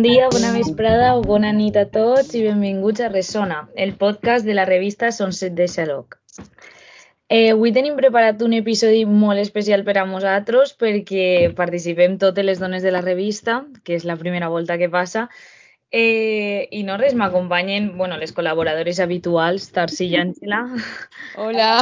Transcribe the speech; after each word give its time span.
Bon 0.00 0.08
dia, 0.08 0.30
bona 0.32 0.54
vesprada 0.54 1.08
o 1.12 1.18
bona 1.20 1.50
nit 1.52 1.74
a 1.76 1.82
tots 1.92 2.30
i 2.32 2.40
benvinguts 2.40 3.02
a 3.04 3.10
Resona, 3.10 3.58
el 3.76 3.90
podcast 4.00 4.46
de 4.48 4.54
la 4.56 4.62
revista 4.64 5.10
Sunset 5.12 5.52
de 5.52 5.66
Xaloc. 5.68 6.14
Eh, 7.28 7.50
avui 7.52 7.68
tenim 7.76 7.98
preparat 7.98 8.40
un 8.40 8.54
episodi 8.56 9.02
molt 9.04 9.42
especial 9.42 9.82
per 9.84 9.98
a 10.00 10.06
nosaltres 10.08 10.72
perquè 10.80 11.50
participem 11.58 12.14
totes 12.22 12.46
les 12.48 12.62
dones 12.62 12.80
de 12.80 12.94
la 12.94 13.02
revista, 13.04 13.58
que 13.84 13.98
és 13.98 14.06
la 14.08 14.16
primera 14.16 14.48
volta 14.48 14.78
que 14.80 14.88
passa, 14.88 15.26
eh, 15.92 16.64
i 16.72 16.80
no 16.88 16.96
res, 16.96 17.12
m'acompanyen 17.12 17.90
bueno, 17.98 18.16
les 18.16 18.32
col·laboradores 18.32 19.02
habituals, 19.04 19.68
Tarsi 19.68 20.08
i 20.14 20.16
Àngela. 20.22 20.62
Hola. 21.36 21.74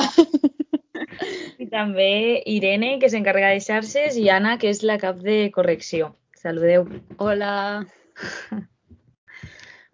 I 1.62 1.70
també 1.70 2.42
Irene, 2.50 2.96
que 2.98 3.12
s'encarrega 3.14 3.54
de 3.54 3.62
xarxes, 3.62 4.18
i 4.18 4.26
Anna, 4.26 4.56
que 4.58 4.74
és 4.74 4.82
la 4.82 4.98
cap 4.98 5.22
de 5.22 5.52
correcció. 5.54 6.16
Saludeu. 6.34 6.90
Hola. 7.22 7.86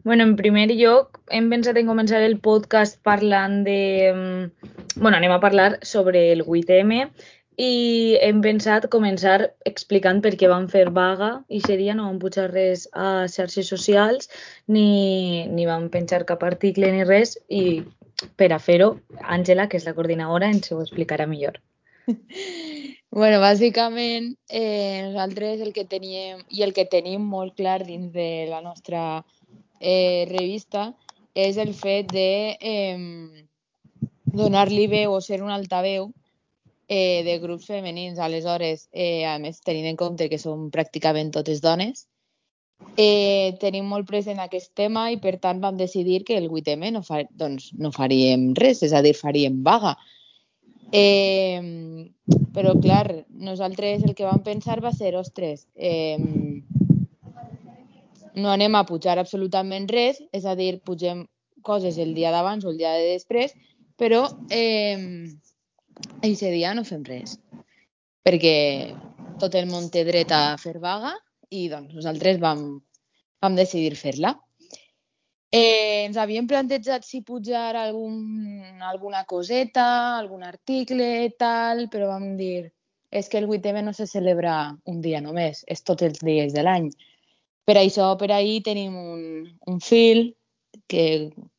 Bueno, 0.05 0.23
en 0.25 0.37
primer 0.37 0.69
lloc, 0.77 1.17
hem 1.33 1.47
pensat 1.49 1.79
en 1.81 1.87
començar 1.89 2.19
el 2.21 2.35
podcast 2.45 2.99
parlant 3.09 3.63
de... 3.65 4.13
mm, 4.13 4.75
bueno, 4.99 5.17
anem 5.17 5.33
a 5.33 5.41
parlar 5.41 5.79
sobre 5.81 6.27
el 6.35 6.43
8M 6.45 7.07
i 7.65 8.19
hem 8.21 8.43
pensat 8.45 8.89
començar 8.93 9.39
explicant 9.71 10.21
per 10.21 10.35
què 10.37 10.51
vam 10.53 10.67
fer 10.69 10.85
vaga 10.93 11.31
i 11.49 11.63
seria 11.65 11.95
no 11.97 12.11
vam 12.11 12.21
pujar 12.21 12.51
res 12.51 12.85
a 12.93 13.25
xarxes 13.31 13.71
socials 13.73 14.29
ni, 14.67 15.47
ni 15.49 15.65
vam 15.71 15.89
penjar 15.89 16.25
cap 16.29 16.45
article 16.53 16.93
ni 16.93 17.09
res 17.09 17.39
i 17.49 17.65
per 18.37 18.53
a 18.53 18.61
fer-ho, 18.61 18.99
Àngela, 19.39 19.71
que 19.71 19.81
és 19.81 19.89
la 19.89 19.97
coordinadora, 19.97 20.53
ens 20.53 20.71
ho 20.71 20.83
explicarà 20.85 21.27
millor. 21.31 21.63
Bueno, 23.15 23.39
bàsicament, 23.39 24.33
eh, 24.49 25.07
nosaltres 25.07 25.61
el 25.61 25.73
que 25.73 25.85
teníem 25.87 26.41
i 26.51 26.65
el 26.65 26.73
que 26.75 26.83
tenim 26.91 27.23
molt 27.23 27.53
clar 27.55 27.85
dins 27.87 28.09
de 28.11 28.49
la 28.51 28.59
nostra 28.61 29.03
eh, 29.79 30.27
revista 30.27 30.89
és 31.39 31.61
el 31.63 31.71
fet 31.79 32.11
de 32.11 32.25
eh, 32.59 33.45
donar-li 34.41 34.89
veu 34.91 35.15
o 35.15 35.21
ser 35.23 35.39
un 35.45 35.53
altaveu 35.55 36.09
eh, 36.89 37.23
de 37.29 37.37
grups 37.39 37.69
femenins. 37.71 38.19
Aleshores, 38.19 38.89
eh, 38.91 39.23
a 39.31 39.39
més, 39.39 39.63
tenint 39.63 39.87
en 39.93 40.01
compte 40.01 40.27
que 40.27 40.43
som 40.43 40.67
pràcticament 40.75 41.31
totes 41.39 41.63
dones, 41.63 42.09
eh, 42.99 43.55
tenim 43.63 43.87
molt 43.95 44.11
present 44.11 44.43
aquest 44.43 44.73
tema 44.75 45.07
i, 45.15 45.21
per 45.23 45.37
tant, 45.39 45.63
vam 45.63 45.79
decidir 45.79 46.25
que 46.27 46.43
el 46.43 46.51
8M 46.51 46.91
no, 46.99 47.07
fa, 47.07 47.23
doncs, 47.31 47.71
no 47.79 47.95
faríem 47.95 48.57
res, 48.59 48.83
és 48.83 48.91
a 48.91 49.07
dir, 49.07 49.15
faríem 49.15 49.63
vaga. 49.63 49.95
Eh, 50.95 51.59
però, 52.55 52.77
clar, 52.79 53.25
nosaltres 53.35 54.05
el 54.07 54.15
que 54.15 54.27
vam 54.29 54.45
pensar 54.47 54.79
va 54.85 54.93
ser, 54.95 55.17
ostres, 55.19 55.67
eh, 55.75 56.19
no 58.35 58.53
anem 58.53 58.77
a 58.79 58.85
pujar 58.87 59.19
absolutament 59.19 59.89
res, 59.91 60.21
és 60.31 60.47
a 60.47 60.55
dir, 60.59 60.79
pugem 60.87 61.25
coses 61.67 61.99
el 61.99 62.15
dia 62.15 62.31
d'abans 62.31 62.63
o 62.63 62.71
el 62.71 62.79
dia 62.79 62.93
de 62.95 63.11
després, 63.15 63.57
però 63.99 64.23
eh, 64.55 65.27
aquest 66.21 66.51
dia 66.55 66.75
no 66.79 66.87
fem 66.87 67.03
res, 67.07 67.39
perquè 68.23 68.57
tot 69.43 69.59
el 69.59 69.67
món 69.71 69.91
té 69.91 70.05
dret 70.07 70.31
a 70.31 70.57
fer 70.63 70.79
vaga 70.79 71.15
i 71.51 71.67
doncs 71.73 71.95
nosaltres 71.99 72.39
vam, 72.43 72.67
vam 73.43 73.59
decidir 73.59 73.99
fer-la. 73.99 74.37
Eh, 75.55 76.07
ens 76.07 76.17
havíem 76.19 76.47
plantejat 76.51 77.05
si 77.07 77.21
pujar 77.23 77.77
algun, 77.79 78.15
alguna 78.83 79.23
coseta, 79.25 79.85
algun 80.19 80.43
article, 80.43 81.11
tal, 81.39 81.87
però 81.93 82.09
vam 82.11 82.33
dir 82.41 82.73
és 83.15 83.29
que 83.31 83.39
el 83.39 83.47
8M 83.47 83.85
no 83.87 83.93
se 83.95 84.09
celebra 84.11 84.55
un 84.91 85.01
dia 85.05 85.21
només, 85.23 85.63
és 85.71 85.85
tots 85.87 86.03
els 86.03 86.19
dies 86.27 86.57
de 86.57 86.65
l'any. 86.67 86.89
Per 87.65 87.77
això, 87.79 88.09
per 88.19 88.33
ahir 88.35 88.65
tenim 88.67 88.97
un, 88.99 89.21
un 89.71 89.79
fil 89.81 90.27
que 90.91 91.05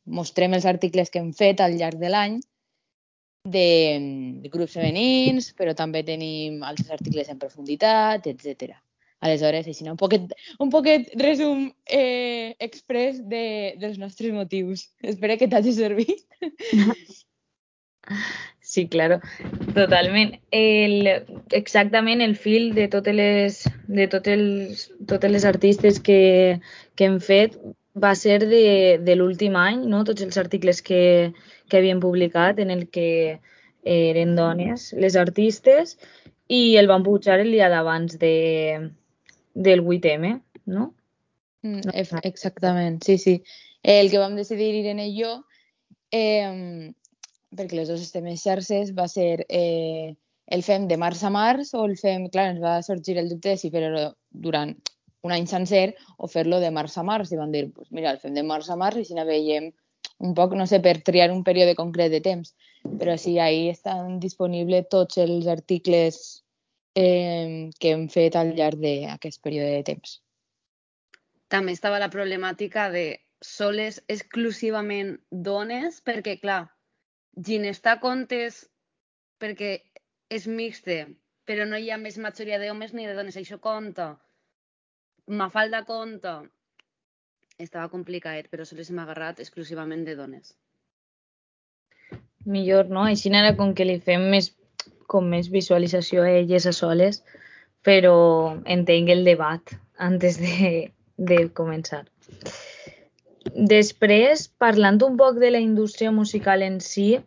mostrem 0.04 0.58
els 0.58 0.68
articles 0.68 1.10
que 1.10 1.22
hem 1.24 1.32
fet 1.34 1.64
al 1.64 1.78
llarg 1.80 2.02
de 2.02 2.12
l'any 2.12 2.36
de, 3.56 3.70
de 4.44 4.52
grups 4.52 4.76
femenins, 4.76 5.54
però 5.56 5.74
també 5.78 6.04
tenim 6.04 6.60
altres 6.68 6.92
articles 6.98 7.32
en 7.32 7.40
profunditat, 7.40 8.28
etc. 8.28 8.76
Aleshores, 9.26 9.68
així, 9.68 9.88
un 9.90 10.00
poquet, 10.00 10.34
un 10.62 10.72
poquet 10.74 11.10
resum 11.22 11.70
eh, 11.86 12.56
express 12.60 13.22
de, 13.32 13.46
dels 13.82 13.98
nostres 14.02 14.34
motius. 14.36 14.90
Espero 15.02 15.38
que 15.42 15.50
t'hagi 15.52 15.74
servit. 15.74 16.26
Sí, 18.62 18.88
claro, 18.88 19.20
totalment. 19.74 20.36
El, 20.52 21.08
exactament 21.58 22.22
el 22.22 22.36
fil 22.36 22.74
de 22.76 22.88
totes 22.90 23.16
les, 23.18 23.60
de 23.88 24.08
tots 24.12 24.30
els, 24.34 24.84
totes 25.10 25.32
les 25.32 25.46
artistes 25.46 26.00
que, 26.08 26.62
que 26.94 27.08
hem 27.10 27.20
fet 27.22 27.58
va 28.06 28.14
ser 28.20 28.40
de, 28.46 29.00
de 29.02 29.16
l'últim 29.16 29.56
any, 29.58 29.86
no? 29.90 30.04
tots 30.04 30.26
els 30.26 30.38
articles 30.42 30.82
que, 30.86 31.34
que 31.70 31.80
havien 31.80 32.02
publicat 32.04 32.60
en 32.60 32.74
el 32.74 32.88
que 32.90 33.40
eren 33.86 34.36
dones 34.36 34.92
les 34.98 35.16
artistes 35.16 35.96
i 36.50 36.76
el 36.82 36.90
van 36.90 37.06
pujar 37.06 37.40
el 37.40 37.54
dia 37.54 37.70
d'abans 37.70 38.18
de, 38.22 38.34
del 39.56 39.82
8M, 39.82 40.36
no? 40.68 40.92
Mm, 41.64 41.82
ef- 41.98 42.20
exactament, 42.28 43.02
sí, 43.04 43.18
sí. 43.18 43.40
El 43.82 44.12
que 44.12 44.20
vam 44.22 44.36
decidir 44.38 44.74
Irene 44.76 45.08
i 45.10 45.16
jo, 45.18 45.32
eh, 46.12 46.92
perquè 47.56 47.80
les 47.80 47.90
dues 47.90 48.04
estem 48.04 48.28
en 48.30 48.38
xarxes, 48.38 48.92
va 48.98 49.08
ser 49.10 49.46
eh, 49.50 50.14
el 50.46 50.62
fem 50.62 50.88
de 50.88 50.98
març 51.02 51.24
a 51.26 51.32
març 51.34 51.74
o 51.74 51.86
el 51.88 51.96
fem, 51.98 52.28
clar, 52.30 52.52
ens 52.54 52.62
va 52.62 52.82
sorgir 52.86 53.18
el 53.18 53.32
dubte 53.32 53.56
de 53.56 53.58
si 53.58 53.72
fer-ho 53.74 54.12
durant 54.30 54.76
un 55.26 55.34
any 55.34 55.48
sencer 55.50 55.96
o 56.22 56.28
fer-lo 56.30 56.60
de 56.62 56.70
març 56.70 57.00
a 57.02 57.04
març 57.08 57.32
i 57.34 57.40
van 57.40 57.52
dir, 57.56 57.72
pues 57.74 57.90
mira, 57.92 58.12
el 58.12 58.20
fem 58.22 58.36
de 58.36 58.44
març 58.46 58.70
a 58.70 58.78
març 58.78 59.02
i 59.02 59.06
si 59.08 59.18
no 59.18 59.26
veiem 59.26 59.72
un 60.20 60.36
poc, 60.38 60.54
no 60.56 60.68
sé, 60.70 60.80
per 60.80 61.00
triar 61.04 61.32
un 61.34 61.44
període 61.44 61.74
concret 61.76 62.12
de 62.12 62.22
temps, 62.22 62.54
però 63.00 63.18
sí, 63.18 63.40
ahí 63.40 63.70
estan 63.70 64.20
disponibles 64.20 64.86
tots 64.92 65.18
els 65.18 65.48
articles 65.48 66.35
eh, 66.96 67.70
que 67.80 67.92
hem 67.92 68.08
fet 68.10 68.38
al 68.40 68.56
llarg 68.58 68.80
d'aquest 68.82 69.42
període 69.44 69.76
de 69.78 69.84
temps. 69.92 70.22
també 71.48 71.72
estava 71.76 72.00
la 72.02 72.10
problemàtica 72.10 72.90
de 72.92 73.20
soles 73.42 74.00
exclusivament 74.10 75.20
dones, 75.30 76.02
perquè, 76.02 76.40
clar, 76.42 76.64
Ginestà 77.36 78.00
comptes 78.00 78.64
perquè 79.40 79.72
és 80.32 80.48
mixte, 80.48 80.98
però 81.46 81.66
no 81.70 81.78
hi 81.78 81.92
ha 81.92 81.98
més 82.02 82.18
majoria 82.18 82.60
d'homes 82.62 82.94
ni 82.94 83.06
de 83.06 83.16
dones, 83.18 83.38
això 83.38 83.60
compta. 83.62 84.16
Mafalda 85.28 85.84
compta. 85.86 86.36
Estava 87.60 87.90
complicat, 87.92 88.50
però 88.52 88.66
sols 88.66 88.90
hem 88.90 89.02
agarrat 89.04 89.40
exclusivament 89.44 90.04
de 90.08 90.16
dones. 90.16 90.56
Millor, 92.46 92.90
no? 92.90 93.06
Així 93.10 93.32
ara 93.34 93.56
com 93.58 93.74
que 93.78 93.86
li 93.88 94.00
fem 94.00 94.30
més, 94.32 94.52
com 95.08 95.28
més 95.30 95.50
visualització 95.54 96.24
a 96.24 96.32
elles 96.42 96.66
a 96.66 96.74
soles, 96.74 97.22
però 97.86 98.18
entenc 98.66 99.12
el 99.14 99.24
debat 99.26 99.76
antes 100.10 100.40
de, 100.42 100.92
de 101.18 101.40
començar. 101.54 102.04
Després, 103.54 104.48
parlant 104.58 104.98
un 105.06 105.18
poc 105.18 105.38
de 105.40 105.52
la 105.54 105.62
indústria 105.62 106.12
musical 106.12 106.64
en 106.66 106.80
si, 106.82 107.20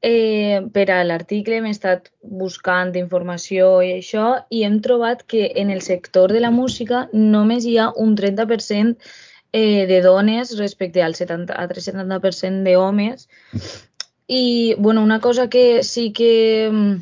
eh, 0.00 0.60
per 0.72 0.86
a 0.94 1.02
l'article 1.04 1.58
hem 1.58 1.66
estat 1.70 2.12
buscant 2.22 2.94
informació 2.96 3.80
i 3.82 3.92
això 3.96 4.28
i 4.54 4.62
hem 4.64 4.78
trobat 4.84 5.24
que 5.26 5.50
en 5.56 5.70
el 5.74 5.82
sector 5.82 6.32
de 6.32 6.40
la 6.44 6.52
música 6.54 7.08
només 7.12 7.66
hi 7.66 7.76
ha 7.78 7.90
un 7.96 8.14
30% 8.16 8.96
eh, 9.52 9.86
de 9.86 10.00
dones 10.02 10.56
respecte 10.58 11.02
al 11.02 11.14
70, 11.14 11.54
altre 11.54 11.82
70% 11.82 12.64
d'homes. 12.64 13.28
I, 14.28 14.74
bueno, 14.78 15.02
una 15.02 15.20
cosa 15.20 15.48
que 15.48 15.82
sí 15.82 16.12
que, 16.12 16.68
mm, 16.70 16.96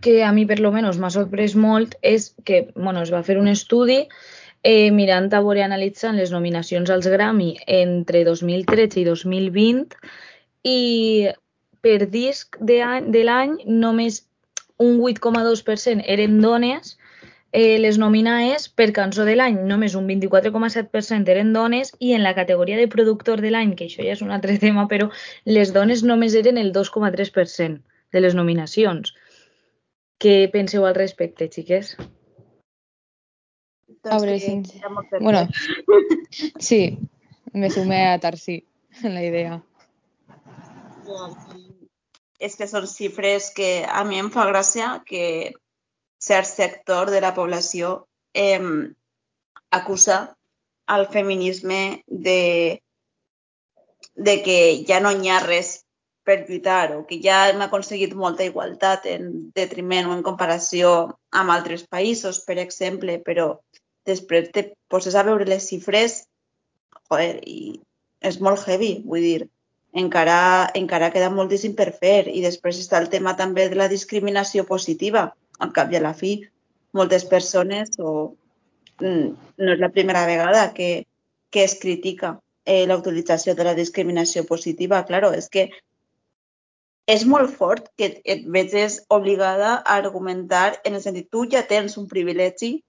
que 0.00 0.22
a 0.24 0.32
mi 0.32 0.46
per 0.46 0.60
lo 0.60 0.72
menos 0.72 0.98
m'ha 0.98 1.10
sorprès 1.10 1.54
molt 1.54 1.96
és 2.02 2.32
que, 2.44 2.68
bueno, 2.74 3.02
es 3.02 3.12
va 3.12 3.22
fer 3.26 3.38
un 3.38 3.48
estudi 3.48 4.00
eh, 4.62 4.90
mirant 4.90 5.30
a 5.32 5.42
veure 5.42 5.62
analitzant 5.64 6.18
les 6.18 6.32
nominacions 6.34 6.90
als 6.90 7.08
Grammy 7.10 7.54
entre 7.66 8.24
2013 8.28 9.00
i 9.02 9.06
2020 9.08 9.96
i 10.62 10.80
per 11.82 12.06
disc 12.10 12.58
de, 12.60 12.78
de 13.10 13.24
l'any 13.26 13.56
només 13.66 14.22
un 14.82 14.98
8,2% 14.98 16.02
eren 16.10 16.40
dones, 16.42 16.96
eh, 17.52 17.78
les 17.78 17.98
nominades 17.98 18.68
per 18.68 18.90
cançó 18.96 19.26
de 19.28 19.36
l'any 19.36 19.58
només 19.68 19.94
un 19.98 20.06
24,7% 20.08 21.30
eren 21.34 21.52
dones 21.52 21.92
i 21.98 22.14
en 22.16 22.22
la 22.26 22.34
categoria 22.34 22.78
de 22.80 22.88
productor 22.88 23.42
de 23.44 23.52
l'any, 23.54 23.74
que 23.76 23.86
això 23.90 24.06
ja 24.06 24.16
és 24.16 24.22
un 24.24 24.32
altre 24.34 24.58
tema, 24.64 24.88
però 24.88 25.10
les 25.44 25.74
dones 25.74 26.02
només 26.02 26.38
eren 26.38 26.58
el 26.58 26.72
2,3% 26.72 27.82
de 28.12 28.20
les 28.20 28.34
nominacions. 28.34 29.14
Què 30.22 30.34
penseu 30.52 30.84
al 30.86 30.94
respecte, 30.94 31.48
xiques? 31.50 31.96
Que 34.02 34.10
ha 34.10 34.90
molt 34.90 35.08
per 35.10 35.18
Bueno, 35.22 35.40
sí, 36.68 36.98
me 37.52 37.70
sumé 37.70 37.98
a 38.06 38.20
Tarsi 38.22 38.60
en 39.02 39.14
la 39.14 39.24
idea. 39.26 39.56
És 42.38 42.54
que 42.58 42.70
són 42.70 42.86
xifres 42.90 43.50
que 43.56 43.72
a 43.82 44.02
mi 44.06 44.22
em 44.22 44.30
fa 44.34 44.46
gràcia 44.50 44.92
que 45.06 45.24
cert 46.22 46.46
sector 46.46 47.10
de 47.10 47.20
la 47.22 47.34
població 47.34 47.92
eh, 48.34 48.62
acusa 49.70 50.20
al 50.86 51.08
feminisme 51.10 52.02
de, 52.06 52.82
de 54.14 54.42
que 54.46 54.58
ja 54.86 55.02
no 55.02 55.10
hi 55.10 55.30
ha 55.30 55.42
res 55.46 55.80
per 56.24 56.42
lluitar 56.48 56.94
o 56.96 57.02
que 57.06 57.18
ja 57.22 57.48
hem 57.50 57.62
aconseguit 57.64 58.14
molta 58.14 58.46
igualtat 58.46 59.06
en 59.10 59.30
detriment 59.56 60.10
o 60.10 60.16
en 60.16 60.22
comparació 60.26 60.92
amb 61.30 61.54
altres 61.54 61.82
països, 61.90 62.42
per 62.46 62.58
exemple, 62.62 63.18
però 63.26 63.56
després 64.06 64.50
te 64.54 64.70
poses 64.90 65.14
a 65.14 65.24
veure 65.26 65.46
les 65.48 65.66
xifres 65.70 66.22
joder, 67.12 67.40
i 67.46 67.80
és 68.22 68.38
molt 68.40 68.62
heavy, 68.66 68.92
vull 69.04 69.24
dir, 69.24 69.48
encara, 69.92 70.70
encara 70.78 71.10
queda 71.14 71.30
moltíssim 71.30 71.74
per 71.78 71.90
fer. 71.92 72.28
I 72.28 72.42
després 72.44 72.80
està 72.80 73.00
el 73.02 73.10
tema 73.12 73.36
també 73.36 73.68
de 73.68 73.78
la 73.78 73.90
discriminació 73.92 74.64
positiva, 74.68 75.28
al 75.58 75.72
cap 75.76 75.92
i 75.92 75.98
a 75.98 76.04
la 76.04 76.14
fi. 76.16 76.38
Moltes 76.96 77.24
persones, 77.28 77.98
o 77.98 78.34
mm, 79.00 79.28
no 79.58 79.74
és 79.74 79.82
la 79.82 79.92
primera 79.92 80.24
vegada 80.28 80.70
que, 80.76 81.06
que 81.50 81.64
es 81.64 81.76
critica 81.80 82.38
eh, 82.64 82.86
la 82.86 82.98
utilització 83.00 83.56
de 83.58 83.66
la 83.68 83.76
discriminació 83.78 84.46
positiva. 84.48 85.04
Claro, 85.08 85.32
és 85.36 85.48
que 85.52 85.68
és 87.06 87.24
molt 87.26 87.50
fort 87.58 87.88
que 87.98 88.08
et 88.24 88.44
veges 88.46 89.00
obligada 89.10 89.74
a 89.74 89.96
argumentar 89.96 90.80
en 90.84 90.94
el 90.94 91.02
sentit 91.02 91.30
tu 91.30 91.44
ja 91.50 91.64
tens 91.66 91.96
un 91.98 92.06
privilegi, 92.08 92.82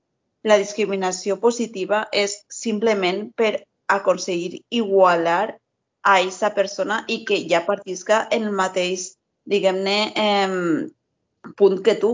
la 0.43 0.57
discriminació 0.59 1.39
positiva 1.39 2.03
és 2.11 2.43
simplement 2.51 3.31
per 3.35 3.63
aconseguir 3.87 4.61
igualar 4.69 5.55
a 6.03 6.17
aquesta 6.19 6.51
persona 6.53 7.03
i 7.07 7.23
que 7.25 7.39
ja 7.49 7.63
partisca 7.65 8.27
en 8.31 8.49
el 8.49 8.51
mateix, 8.51 9.13
diguem-ne, 9.49 9.97
eh, 10.15 11.53
punt 11.57 11.81
que 11.83 11.95
tu, 11.95 12.13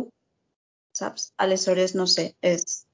saps? 0.93 1.33
Aleshores, 1.37 1.95
no 1.95 2.05
sé, 2.07 2.33
és, 2.41 2.85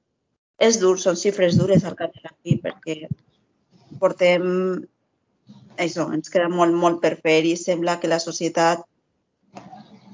és 0.57 0.79
dur, 0.79 0.97
són 0.99 1.19
xifres 1.19 1.59
dures 1.59 1.83
al 1.83 1.95
cap 1.99 2.15
la 2.23 2.33
fi, 2.41 2.57
perquè 2.63 3.09
portem 3.99 4.45
això, 5.77 6.07
ens 6.15 6.31
queda 6.31 6.49
molt, 6.49 6.73
molt 6.73 7.01
per 7.03 7.15
fer 7.21 7.41
i 7.45 7.55
sembla 7.59 7.99
que 7.99 8.11
la 8.11 8.21
societat 8.23 8.85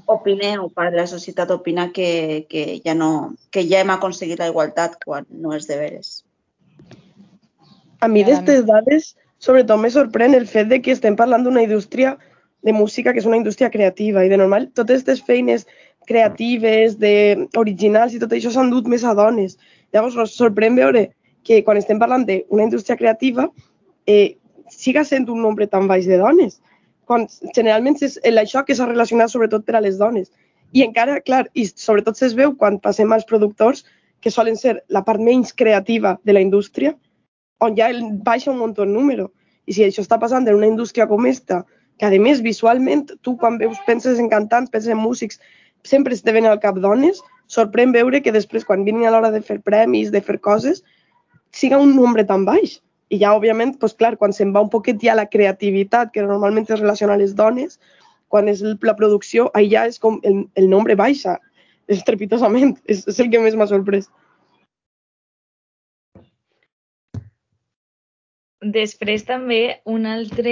opine 0.05 0.57
o 0.59 0.69
part 0.69 0.91
de 0.91 1.01
la 1.01 1.07
societat 1.07 1.51
opina 1.51 1.91
que, 1.91 2.45
que, 2.49 2.81
ja 2.85 2.95
no, 2.95 3.35
que 3.51 3.63
ja 3.67 3.81
hem 3.81 3.93
aconseguit 3.93 4.39
la 4.39 4.49
igualtat 4.51 4.97
quan 5.03 5.27
no 5.29 5.53
és 5.55 5.67
de 5.69 5.77
veres. 5.79 6.11
A 8.01 8.07
mi 8.09 8.23
d'aquestes 8.25 8.65
dades, 8.65 9.13
sobretot 9.37 9.79
me 9.79 9.91
sorprèn 9.93 10.35
el 10.37 10.47
fet 10.49 10.69
de 10.71 10.81
que 10.81 10.93
estem 10.95 11.15
parlant 11.15 11.45
d'una 11.45 11.63
indústria 11.67 12.17
de 12.61 12.73
música 12.73 13.13
que 13.13 13.21
és 13.21 13.29
una 13.29 13.37
indústria 13.37 13.69
creativa 13.73 14.25
i 14.25 14.29
de 14.29 14.37
normal 14.37 14.69
totes 14.73 15.01
aquestes 15.01 15.21
feines 15.25 15.65
creatives, 16.09 16.97
de 16.99 17.47
originals 17.57 18.13
i 18.13 18.19
tot 18.21 18.33
això 18.33 18.51
s'han 18.51 18.71
dut 18.73 18.89
més 18.89 19.03
a 19.05 19.13
dones. 19.17 19.57
Llavors 19.93 20.17
ens 20.17 20.37
sorprèn 20.37 20.75
veure 20.75 21.09
que 21.45 21.61
quan 21.65 21.77
estem 21.77 21.99
parlant 22.01 22.25
d'una 22.25 22.67
indústria 22.67 22.97
creativa 22.97 23.47
eh, 24.05 24.37
siga 24.69 25.03
sent 25.05 25.29
un 25.29 25.41
nombre 25.41 25.67
tan 25.67 25.87
baix 25.87 26.07
de 26.09 26.17
dones 26.21 26.59
quan 27.11 27.25
generalment 27.51 27.99
és 28.07 28.15
això 28.39 28.63
que 28.63 28.75
s'ha 28.77 28.87
relacionat 28.87 29.33
sobretot 29.33 29.65
per 29.67 29.75
a 29.75 29.83
les 29.83 29.97
dones. 29.99 30.29
I 30.71 30.85
encara, 30.85 31.19
clar, 31.19 31.43
i 31.51 31.65
sobretot 31.67 32.21
es 32.23 32.35
veu 32.37 32.53
quan 32.55 32.79
passem 32.79 33.11
als 33.11 33.27
productors, 33.27 33.83
que 34.23 34.31
solen 34.31 34.55
ser 34.55 34.77
la 34.87 35.01
part 35.03 35.19
menys 35.19 35.51
creativa 35.51 36.15
de 36.23 36.37
la 36.37 36.43
indústria, 36.45 36.93
on 37.59 37.75
ja 37.75 37.89
baixa 38.23 38.51
un 38.53 38.61
munt 38.61 38.77
el 38.79 38.93
número. 38.93 39.27
I 39.67 39.75
si 39.75 39.83
això 39.83 40.05
està 40.05 40.19
passant 40.21 40.47
en 40.47 40.55
una 40.55 40.69
indústria 40.69 41.07
com 41.09 41.27
esta, 41.27 41.65
que 41.99 42.07
a 42.07 42.21
més 42.21 42.39
visualment 42.45 43.03
tu 43.25 43.35
quan 43.41 43.59
veus 43.59 43.81
penses 43.85 44.21
en 44.21 44.29
cantants, 44.29 44.71
penses 44.71 44.93
en 44.93 45.01
músics, 45.01 45.41
sempre 45.83 46.15
es 46.15 46.23
te 46.23 46.31
ven 46.31 46.47
al 46.47 46.61
cap 46.63 46.79
dones, 46.79 47.19
sorprèn 47.51 47.91
veure 47.91 48.21
que 48.23 48.31
després 48.31 48.63
quan 48.65 48.85
vinguin 48.87 49.09
a 49.09 49.11
l'hora 49.11 49.33
de 49.33 49.41
fer 49.41 49.59
premis, 49.59 50.13
de 50.15 50.21
fer 50.21 50.39
coses, 50.39 50.85
siga 51.51 51.81
un 51.81 51.95
nombre 51.97 52.23
tan 52.23 52.45
baix. 52.47 52.79
I 53.11 53.19
ja, 53.19 53.33
òbviament, 53.35 53.75
doncs, 53.81 53.97
clar, 53.99 54.15
quan 54.19 54.31
se'n 54.35 54.53
va 54.55 54.63
un 54.63 54.71
poquet 54.71 55.01
ja 55.03 55.17
la 55.17 55.27
creativitat, 55.27 56.13
que 56.15 56.23
normalment 56.23 56.69
es 56.69 56.79
relaciona 56.79 57.17
a 57.17 57.19
les 57.19 57.35
dones, 57.35 57.77
quan 58.31 58.47
és 58.47 58.63
la 58.63 58.95
producció, 58.95 59.49
allà 59.59 59.83
és 59.91 59.99
com 59.99 60.19
el, 60.27 60.45
el 60.55 60.69
nombre 60.71 60.95
baixa, 60.95 61.35
estrepitosament. 61.91 62.77
És, 62.87 63.03
és 63.11 63.19
el 63.19 63.31
que 63.33 63.41
més 63.43 63.57
m'ha 63.59 63.67
sorprès. 63.67 64.07
Després 68.61 69.23
també 69.25 69.81
un 69.89 70.05
altre, 70.05 70.51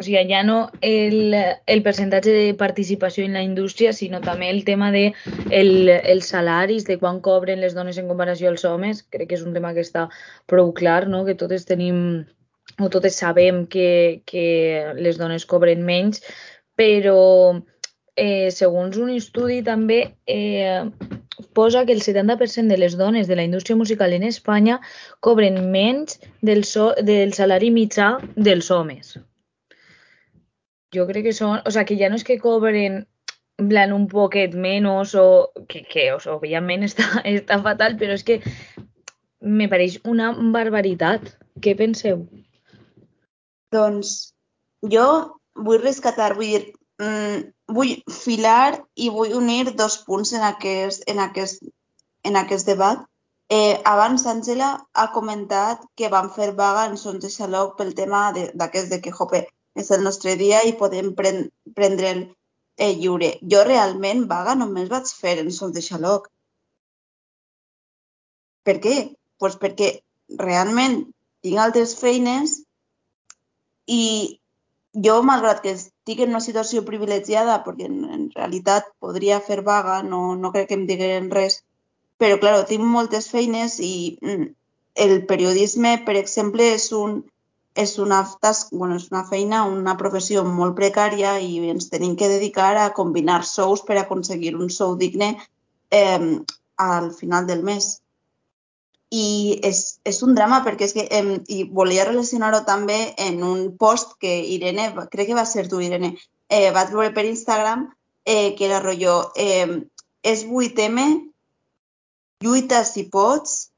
o 0.00 0.02
sigui, 0.02 0.22
ja 0.30 0.40
no 0.40 0.70
el, 0.80 1.34
el 1.68 1.82
percentatge 1.84 2.32
de 2.32 2.54
participació 2.56 3.26
en 3.28 3.36
la 3.36 3.42
indústria, 3.44 3.92
sinó 3.92 4.22
també 4.24 4.48
el 4.48 4.64
tema 4.64 4.88
de 4.90 5.10
el, 5.50 5.90
els 5.90 6.30
salaris, 6.32 6.86
de 6.88 6.96
quan 6.96 7.20
cobren 7.20 7.60
les 7.60 7.76
dones 7.76 7.98
en 8.00 8.08
comparació 8.08 8.48
als 8.48 8.64
homes. 8.64 9.02
Crec 9.12 9.28
que 9.28 9.36
és 9.36 9.44
un 9.44 9.52
tema 9.52 9.74
que 9.76 9.84
està 9.84 10.08
prou 10.48 10.72
clar, 10.72 11.08
no? 11.12 11.26
que 11.28 11.36
totes 11.36 11.68
tenim 11.68 12.24
o 12.80 12.88
totes 12.88 13.20
sabem 13.20 13.66
que, 13.66 14.22
que 14.24 14.94
les 14.96 15.20
dones 15.20 15.44
cobren 15.44 15.84
menys, 15.84 16.22
però 16.72 17.60
eh, 18.16 18.48
segons 18.48 18.96
un 18.96 19.12
estudi 19.12 19.60
també 19.66 20.14
eh, 20.24 20.88
posa 21.56 21.84
que 21.86 21.92
el 21.92 22.02
70% 22.02 22.68
de 22.68 22.78
les 22.78 22.96
dones 22.96 23.28
de 23.28 23.36
la 23.36 23.44
indústria 23.44 23.76
musical 23.76 24.12
en 24.12 24.24
Espanya 24.24 24.80
cobren 25.20 25.70
menys 25.70 26.20
del, 26.40 26.64
so, 26.64 26.92
del 26.94 27.32
salari 27.34 27.70
mitjà 27.70 28.18
dels 28.36 28.70
homes. 28.70 29.18
Jo 30.94 31.06
crec 31.06 31.28
que 31.28 31.36
són... 31.36 31.60
O 31.64 31.70
sigui, 31.70 31.92
que 31.92 31.98
ja 32.02 32.10
no 32.10 32.18
és 32.18 32.26
que 32.26 32.40
cobren 32.42 33.04
plan 33.60 33.92
un 33.92 34.06
poquet 34.08 34.54
menys 34.54 35.14
o 35.14 35.26
que, 35.68 35.84
que 35.84 36.10
o 36.14 36.18
sigui, 36.18 36.36
òbviament 36.36 36.86
està, 36.86 37.08
està 37.34 37.60
fatal, 37.62 37.98
però 38.00 38.16
és 38.18 38.26
que 38.26 38.40
me 39.40 39.68
pareix 39.72 40.00
una 40.04 40.32
barbaritat. 40.54 41.36
Què 41.60 41.74
penseu? 41.76 42.24
Doncs 43.74 44.32
jo 44.92 45.06
vull 45.60 45.82
rescatar, 45.82 46.34
vull 46.38 46.54
dir, 46.54 46.62
mm, 47.00 47.44
vull 47.76 47.92
filar 48.14 48.80
i 48.96 49.10
vull 49.14 49.36
unir 49.38 49.74
dos 49.82 49.98
punts 50.06 50.34
en 50.38 50.44
aquest, 50.48 51.06
en 51.12 51.22
aquest, 51.26 51.62
en 52.30 52.36
aquest 52.40 52.68
debat. 52.70 53.06
Eh, 53.50 53.80
abans, 53.92 54.26
Àngela 54.30 54.70
ha 54.94 55.06
comentat 55.14 55.82
que 55.98 56.10
van 56.12 56.28
fer 56.34 56.52
vaga 56.58 56.84
en 56.90 56.98
Sons 57.00 57.24
de 57.24 57.30
Xaloc 57.36 57.76
pel 57.78 57.94
tema 57.98 58.28
d'aquest 58.32 58.92
de, 58.92 58.96
de 58.96 59.00
que, 59.02 59.14
jope, 59.16 59.40
és 59.74 59.90
el 59.96 60.04
nostre 60.06 60.36
dia 60.38 60.60
i 60.66 60.76
podem 60.78 61.14
pren, 61.18 61.48
prendre 61.74 62.12
el 62.14 62.20
eh, 62.76 62.92
lliure. 63.00 63.32
Jo 63.54 63.64
realment 63.66 64.26
vaga 64.30 64.54
només 64.58 64.90
vaig 64.92 65.10
fer 65.22 65.38
en 65.42 65.50
Sons 65.56 65.74
de 65.74 65.82
Xaloc. 65.82 66.28
Per 68.66 68.76
què? 68.84 68.96
Pues 69.40 69.56
perquè 69.58 69.90
realment 70.38 71.00
tinc 71.42 71.58
altres 71.58 71.96
feines 71.98 72.60
i 73.90 74.02
jo, 74.92 75.22
malgrat 75.26 75.62
que 75.64 75.74
estic 76.10 76.24
en 76.24 76.32
una 76.34 76.40
situació 76.42 76.82
privilegiada, 76.82 77.60
perquè 77.62 77.86
en, 77.86 77.98
en 78.10 78.22
realitat 78.34 78.88
podria 78.98 79.36
fer 79.40 79.62
vaga, 79.62 80.02
no, 80.02 80.34
no 80.34 80.50
crec 80.50 80.68
que 80.68 80.74
em 80.74 80.86
diguin 80.88 81.30
res, 81.30 81.62
però, 82.18 82.38
clar, 82.42 82.64
tinc 82.66 82.82
moltes 82.82 83.28
feines 83.30 83.78
i 83.78 84.18
mm, 84.18 84.48
el 85.06 85.22
periodisme, 85.30 86.00
per 86.04 86.16
exemple, 86.18 86.66
és, 86.74 86.88
un, 86.92 87.22
és, 87.78 87.94
una, 88.02 88.24
task, 88.42 88.74
bueno, 88.74 88.96
és 88.98 89.06
una 89.12 89.22
feina, 89.30 89.62
una 89.70 89.94
professió 90.00 90.42
molt 90.42 90.74
precària 90.74 91.38
i 91.38 91.70
ens 91.70 91.86
tenim 91.94 92.16
que 92.18 92.28
dedicar 92.28 92.74
a 92.76 92.90
combinar 92.92 93.44
sous 93.44 93.86
per 93.86 94.00
aconseguir 94.02 94.56
un 94.58 94.68
sou 94.68 94.98
digne 94.98 95.36
eh, 95.94 96.40
al 96.76 97.12
final 97.14 97.46
del 97.46 97.62
mes 97.62 98.00
i 99.10 99.58
és, 99.66 100.00
és 100.06 100.20
un 100.22 100.36
drama 100.38 100.60
perquè 100.64 100.86
és 100.86 100.94
que 100.94 101.06
eh, 101.10 101.38
i 101.50 101.64
volia 101.64 102.06
relacionar-ho 102.06 102.62
també 102.66 102.98
en 103.18 103.42
un 103.42 103.64
post 103.78 104.14
que 104.22 104.36
Irene, 104.54 104.92
crec 105.10 105.32
que 105.32 105.38
va 105.38 105.46
ser 105.46 105.66
tu 105.68 105.80
Irene, 105.82 106.14
eh, 106.48 106.70
vaig 106.74 106.92
veure 106.94 107.10
per 107.14 107.26
Instagram 107.26 107.88
eh, 108.24 108.54
que 108.54 108.68
era 108.68 108.80
rotllo 108.80 109.32
eh, 109.36 109.82
és 110.22 110.44
8M, 110.46 111.02
lluita 112.44 112.84
si 112.84 113.08
pots 113.10 113.70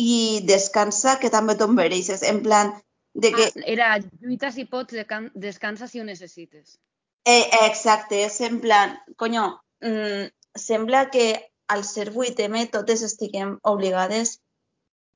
i 0.00 0.40
descansa 0.48 1.18
que 1.20 1.30
també 1.30 1.56
te'n 1.60 1.74
mereixes. 1.76 2.22
En 2.26 2.42
plan, 2.42 2.72
de 3.14 3.32
que... 3.34 3.48
Ah, 3.50 3.64
era 3.66 3.90
lluita 3.98 4.50
si 4.52 4.64
pots, 4.64 4.96
descansa 5.34 5.88
si 5.88 6.00
ho 6.00 6.04
necessites. 6.04 6.78
Eh, 7.24 7.46
exacte, 7.66 8.22
és 8.24 8.40
en 8.46 8.60
plan, 8.62 8.96
conyo, 9.20 9.60
mm, 9.84 10.30
sembla 10.56 11.10
que 11.12 11.49
al 11.74 11.84
ser 11.86 12.10
8M 12.12 12.66
totes 12.74 13.02
estiguem 13.06 13.56
obligades 13.72 14.38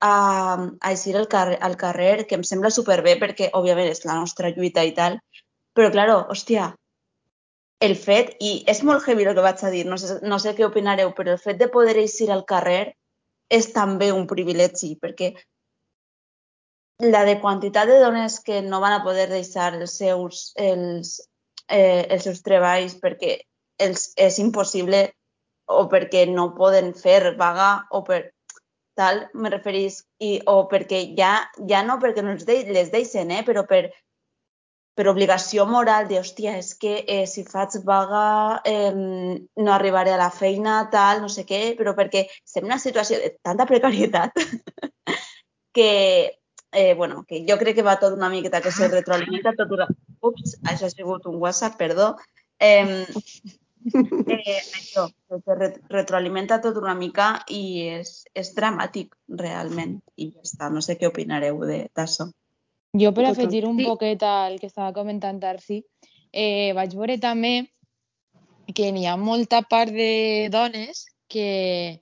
a, 0.01 0.15
a 0.81 0.93
eixir 0.93 1.17
al 1.17 1.29
carrer, 1.29 1.59
al 1.69 1.77
carrer, 1.81 2.27
que 2.29 2.39
em 2.39 2.45
sembla 2.47 2.71
superbé 2.75 3.17
perquè, 3.21 3.51
òbviament, 3.59 3.91
és 3.91 4.05
la 4.07 4.19
nostra 4.21 4.53
lluita 4.55 4.85
i 4.85 4.93
tal, 4.97 5.19
però, 5.75 5.91
claro, 5.95 6.19
hòstia, 6.35 6.69
el 7.85 7.97
fet, 8.01 8.37
i 8.41 8.53
és 8.71 8.83
molt 8.87 9.07
heavy 9.09 9.27
el 9.27 9.35
que 9.37 9.47
vaig 9.47 9.65
a 9.65 9.73
dir, 9.73 9.83
no 9.91 9.99
sé, 10.01 10.21
no 10.23 10.39
sé 10.43 10.55
què 10.55 10.67
opinareu, 10.67 11.11
però 11.17 11.35
el 11.35 11.43
fet 11.43 11.59
de 11.61 11.71
poder 11.73 11.97
eixir 12.03 12.31
al 12.33 12.45
carrer 12.49 12.95
és 13.51 13.73
també 13.75 14.13
un 14.13 14.29
privilegi, 14.31 14.95
perquè 15.01 15.35
la 17.03 17.25
de 17.27 17.41
quantitat 17.43 17.91
de 17.91 17.99
dones 18.01 18.39
que 18.41 18.63
no 18.63 18.81
van 18.81 18.95
a 18.95 19.03
poder 19.05 19.27
deixar 19.33 19.73
els 19.75 19.99
seus, 19.99 20.53
els, 20.57 21.17
eh, 21.69 22.07
els 22.09 22.25
seus 22.29 22.41
treballs 22.47 22.95
perquè 23.03 23.41
els, 23.83 24.13
és 24.17 24.39
impossible 24.39 25.09
o 25.67 25.85
perquè 25.91 26.27
no 26.31 26.53
poden 26.57 26.93
fer 26.95 27.35
vaga 27.39 27.87
o 27.91 28.05
per... 28.05 28.31
tal, 28.95 29.25
me 29.35 29.51
referís, 29.51 30.05
i, 30.23 30.39
o 30.47 30.69
perquè 30.71 31.01
ja, 31.19 31.33
ja 31.69 31.83
no 31.83 31.99
perquè 31.99 32.23
no 32.23 32.37
les, 32.37 32.45
de, 32.47 32.61
les 32.71 32.93
deixen, 32.93 33.33
eh, 33.35 33.43
però 33.43 33.65
per, 33.67 33.89
per 34.95 35.09
obligació 35.11 35.65
moral 35.67 36.07
de, 36.07 36.21
hòstia, 36.21 36.55
és 36.61 36.71
que 36.79 37.01
eh, 37.03 37.25
si 37.27 37.43
faig 37.49 37.81
vaga 37.89 38.61
eh, 38.71 38.93
no 38.95 39.75
arribaré 39.75 40.15
a 40.15 40.21
la 40.21 40.31
feina, 40.31 40.77
tal, 40.93 41.25
no 41.25 41.33
sé 41.33 41.43
què, 41.49 41.75
però 41.79 41.97
perquè 41.99 42.29
estem 42.31 42.71
una 42.71 42.79
situació 42.79 43.19
de 43.19 43.33
tanta 43.43 43.67
precarietat 43.67 44.39
que, 45.75 45.91
eh, 46.71 46.95
bueno, 46.95 47.25
que 47.27 47.43
jo 47.49 47.59
crec 47.59 47.81
que 47.81 47.87
va 47.87 47.99
tot 47.99 48.15
una 48.15 48.31
miqueta 48.31 48.63
que 48.63 48.71
se 48.71 48.89
retroalimenta 48.89 49.57
tot 49.59 49.75
una... 49.75 49.91
Ups, 50.25 50.55
això 50.71 50.87
ha 50.87 50.95
sigut 50.95 51.27
un 51.29 51.43
WhatsApp, 51.43 51.75
perdó. 51.77 52.15
Eh, 52.63 53.05
eh, 53.93 54.61
això, 54.79 55.07
se 55.29 55.69
retroalimenta 55.91 56.61
tot 56.65 56.79
una 56.81 56.95
mica 56.97 57.29
i 57.53 57.85
és, 57.99 58.15
és 58.35 58.53
dramàtic, 58.57 59.15
realment. 59.41 59.99
I 60.17 60.31
ja 60.33 60.45
està, 60.47 60.71
no 60.73 60.83
sé 60.85 60.97
què 61.01 61.11
opinareu 61.11 61.61
d'això. 61.67 62.29
Jo, 62.95 63.11
per 63.15 63.27
afegir 63.29 63.65
un 63.67 63.81
poquet 63.83 64.23
al 64.23 64.61
que 64.61 64.71
estava 64.71 64.93
comentant 64.95 65.41
Darcy, 65.43 65.83
eh, 66.31 66.73
vaig 66.77 66.95
veure 66.95 67.19
també 67.19 67.55
que 68.75 68.91
n'hi 68.95 69.09
ha 69.11 69.17
molta 69.21 69.63
part 69.69 69.93
de 69.93 70.49
dones 70.53 71.05
que 71.29 72.01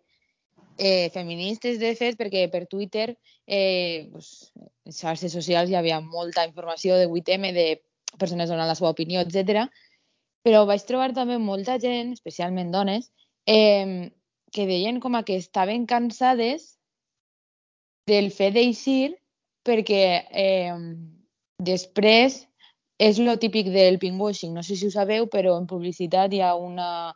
eh, 0.79 1.09
feministes, 1.15 1.81
de 1.81 1.95
fet, 1.99 2.19
perquè 2.21 2.45
per 2.53 2.67
Twitter, 2.71 3.17
eh, 3.47 4.11
pues, 4.13 4.53
xarxes 4.93 5.33
socials 5.33 5.71
hi 5.71 5.79
havia 5.79 6.03
molta 6.05 6.45
informació 6.47 6.99
de 7.01 7.09
8M, 7.09 7.55
de 7.57 7.67
persones 8.21 8.53
donant 8.53 8.69
la 8.69 8.77
seva 8.77 8.93
opinió, 8.93 9.25
etc 9.25 9.67
però 10.43 10.65
vaig 10.67 10.83
trobar 10.89 11.13
també 11.15 11.39
molta 11.39 11.79
gent, 11.83 12.13
especialment 12.17 12.73
dones, 12.75 13.11
eh, 13.47 14.11
que 14.53 14.67
deien 14.67 15.01
com 15.01 15.15
a 15.17 15.23
que 15.25 15.37
estaven 15.39 15.87
cansades 15.87 16.77
del 18.07 18.31
fet 18.35 18.55
d'eixir 18.55 19.15
perquè 19.65 20.03
eh, 20.31 20.75
després 21.63 22.41
és 22.99 23.19
lo 23.19 23.37
típic 23.39 23.71
del 23.75 23.99
pinkwashing, 23.99 24.53
no 24.55 24.63
sé 24.63 24.77
si 24.77 24.87
ho 24.87 24.91
sabeu, 24.95 25.29
però 25.31 25.57
en 25.59 25.67
publicitat 25.71 26.33
hi 26.35 26.41
ha 26.43 26.55
una... 26.55 27.15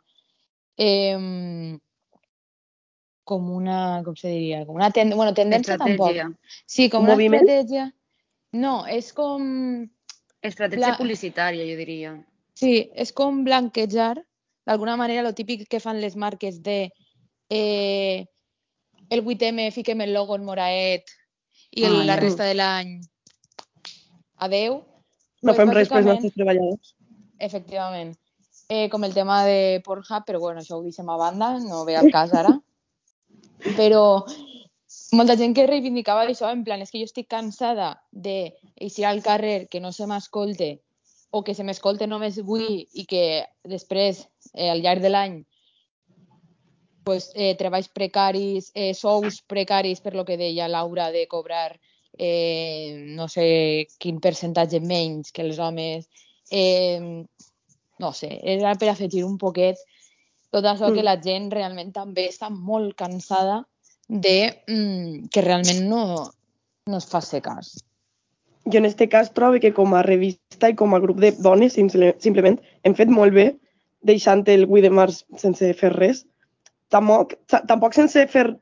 Eh, 0.77 1.77
com 3.27 3.49
una, 3.51 4.01
com 4.05 4.15
se 4.15 4.29
diria, 4.31 4.61
com 4.65 4.77
una 4.79 4.87
tend 4.95 5.11
bueno, 5.13 5.33
tendència 5.35 5.73
estratègia. 5.75 6.27
tampoc. 6.29 6.53
Sí, 6.65 6.85
com 6.89 7.03
Un 7.03 7.09
una 7.09 7.15
moviment? 7.17 7.43
estratègia. 7.43 7.89
No, 8.55 8.85
és 8.87 9.11
com 9.11 9.43
Estratègia 10.41 10.93
La- 10.93 10.97
publicitària, 10.97 11.65
jo 11.67 11.75
diria. 11.75 12.13
Sí, 12.57 12.89
és 12.97 13.11
com 13.13 13.43
blanquejar, 13.45 14.15
d'alguna 14.65 14.95
manera, 14.97 15.21
lo 15.21 15.35
típic 15.37 15.67
que 15.69 15.81
fan 15.83 16.01
les 16.01 16.15
marques 16.17 16.63
de 16.65 16.89
eh, 17.53 18.25
el 19.09 19.23
8M 19.23 19.69
fiquem 19.71 20.01
el 20.01 20.13
logo 20.15 20.35
en 20.35 20.45
moraet 20.47 21.11
i 21.71 21.85
el, 21.85 22.01
Ah, 22.01 22.05
la 22.11 22.15
resta 22.17 22.47
de 22.47 22.55
l'any 22.57 22.97
adeu. 24.47 24.81
No 25.43 25.53
Pues, 25.53 25.59
fem 25.59 25.73
res 25.75 25.91
pels 25.91 26.09
nostres 26.09 26.33
treballadors. 26.33 26.95
Efectivament. 27.39 28.15
Eh, 28.67 28.89
com 28.89 29.05
el 29.05 29.13
tema 29.13 29.43
de 29.45 29.79
Pornhub, 29.85 30.25
però 30.25 30.41
bueno, 30.41 30.59
això 30.59 30.79
ho 30.79 30.83
deixem 30.83 31.07
a 31.09 31.17
banda, 31.17 31.53
no 31.61 31.85
ve 31.85 31.95
al 31.95 32.09
cas 32.15 32.33
ara. 32.33 32.55
Però 33.77 34.25
molta 35.13 35.37
gent 35.37 35.53
que 35.55 35.67
reivindicava 35.69 36.25
això, 36.25 36.49
en 36.51 36.65
plan, 36.65 36.81
és 36.81 36.91
que 36.91 36.99
jo 36.99 37.07
estic 37.07 37.29
cansada 37.29 37.93
de 38.11 38.57
eixir 38.75 39.05
al 39.05 39.21
carrer, 39.23 39.67
que 39.69 39.79
no 39.79 39.93
se 39.93 40.09
m'escolte, 40.09 40.81
o 41.29 41.43
que 41.43 41.53
se 41.53 41.63
m'escolte 41.63 42.07
només 42.07 42.39
avui 42.39 42.87
i 42.93 43.05
que 43.05 43.45
després, 43.67 44.23
eh, 44.53 44.69
al 44.71 44.81
llarg 44.81 45.01
de 45.03 45.11
l'any, 45.11 45.37
pues, 47.03 47.31
eh, 47.35 47.55
treballs 47.55 47.87
precaris, 47.87 48.71
eh, 48.75 48.93
sous 48.93 49.41
precaris, 49.41 50.01
per 50.01 50.13
lo 50.15 50.25
que 50.25 50.37
deia 50.37 50.67
Laura, 50.67 51.11
de 51.11 51.27
cobrar 51.27 51.79
eh, 52.17 53.13
no 53.15 53.27
sé 53.27 53.87
quin 53.99 54.19
percentatge 54.19 54.79
menys 54.81 55.31
que 55.31 55.43
els 55.43 55.59
homes. 55.59 56.07
Eh, 56.49 57.23
no 57.99 58.11
sé, 58.13 58.39
era 58.43 58.75
per 58.75 58.89
afegir 58.89 59.23
un 59.25 59.37
poquet 59.37 59.77
tot 60.51 60.65
això 60.65 60.89
Mm. 60.89 60.95
que 60.95 61.03
la 61.03 61.17
gent 61.21 61.51
realment 61.51 61.91
també 61.93 62.27
està 62.29 62.49
molt 62.49 62.95
cansada 62.95 63.65
de 64.07 64.63
mm, 64.67 65.27
que 65.29 65.41
realment 65.41 65.87
no, 65.89 66.31
no 66.87 66.97
es 66.97 67.05
faci 67.05 67.41
cas. 67.41 67.75
Jo 68.71 68.79
en 68.79 68.85
este 68.85 69.07
cas 69.09 69.31
trobo 69.33 69.59
que 69.59 69.73
com 69.73 69.93
a 69.95 70.03
revista 70.03 70.69
i 70.69 70.75
com 70.75 70.93
a 70.95 70.99
grup 70.99 71.19
de 71.23 71.31
dones 71.31 71.73
simple- 71.73 72.15
simplement 72.19 72.59
hem 72.83 72.95
fet 72.95 73.09
molt 73.09 73.33
bé 73.33 73.55
deixant 74.03 74.43
el 74.47 74.65
8 74.67 74.81
de 74.83 74.89
març 74.89 75.23
sense 75.37 75.73
fer 75.73 75.93
res. 75.93 76.25
Tampoc, 76.89 77.35
ta- 77.47 77.63
tampoc 77.67 77.93
sense 77.93 78.27
fer 78.27 78.57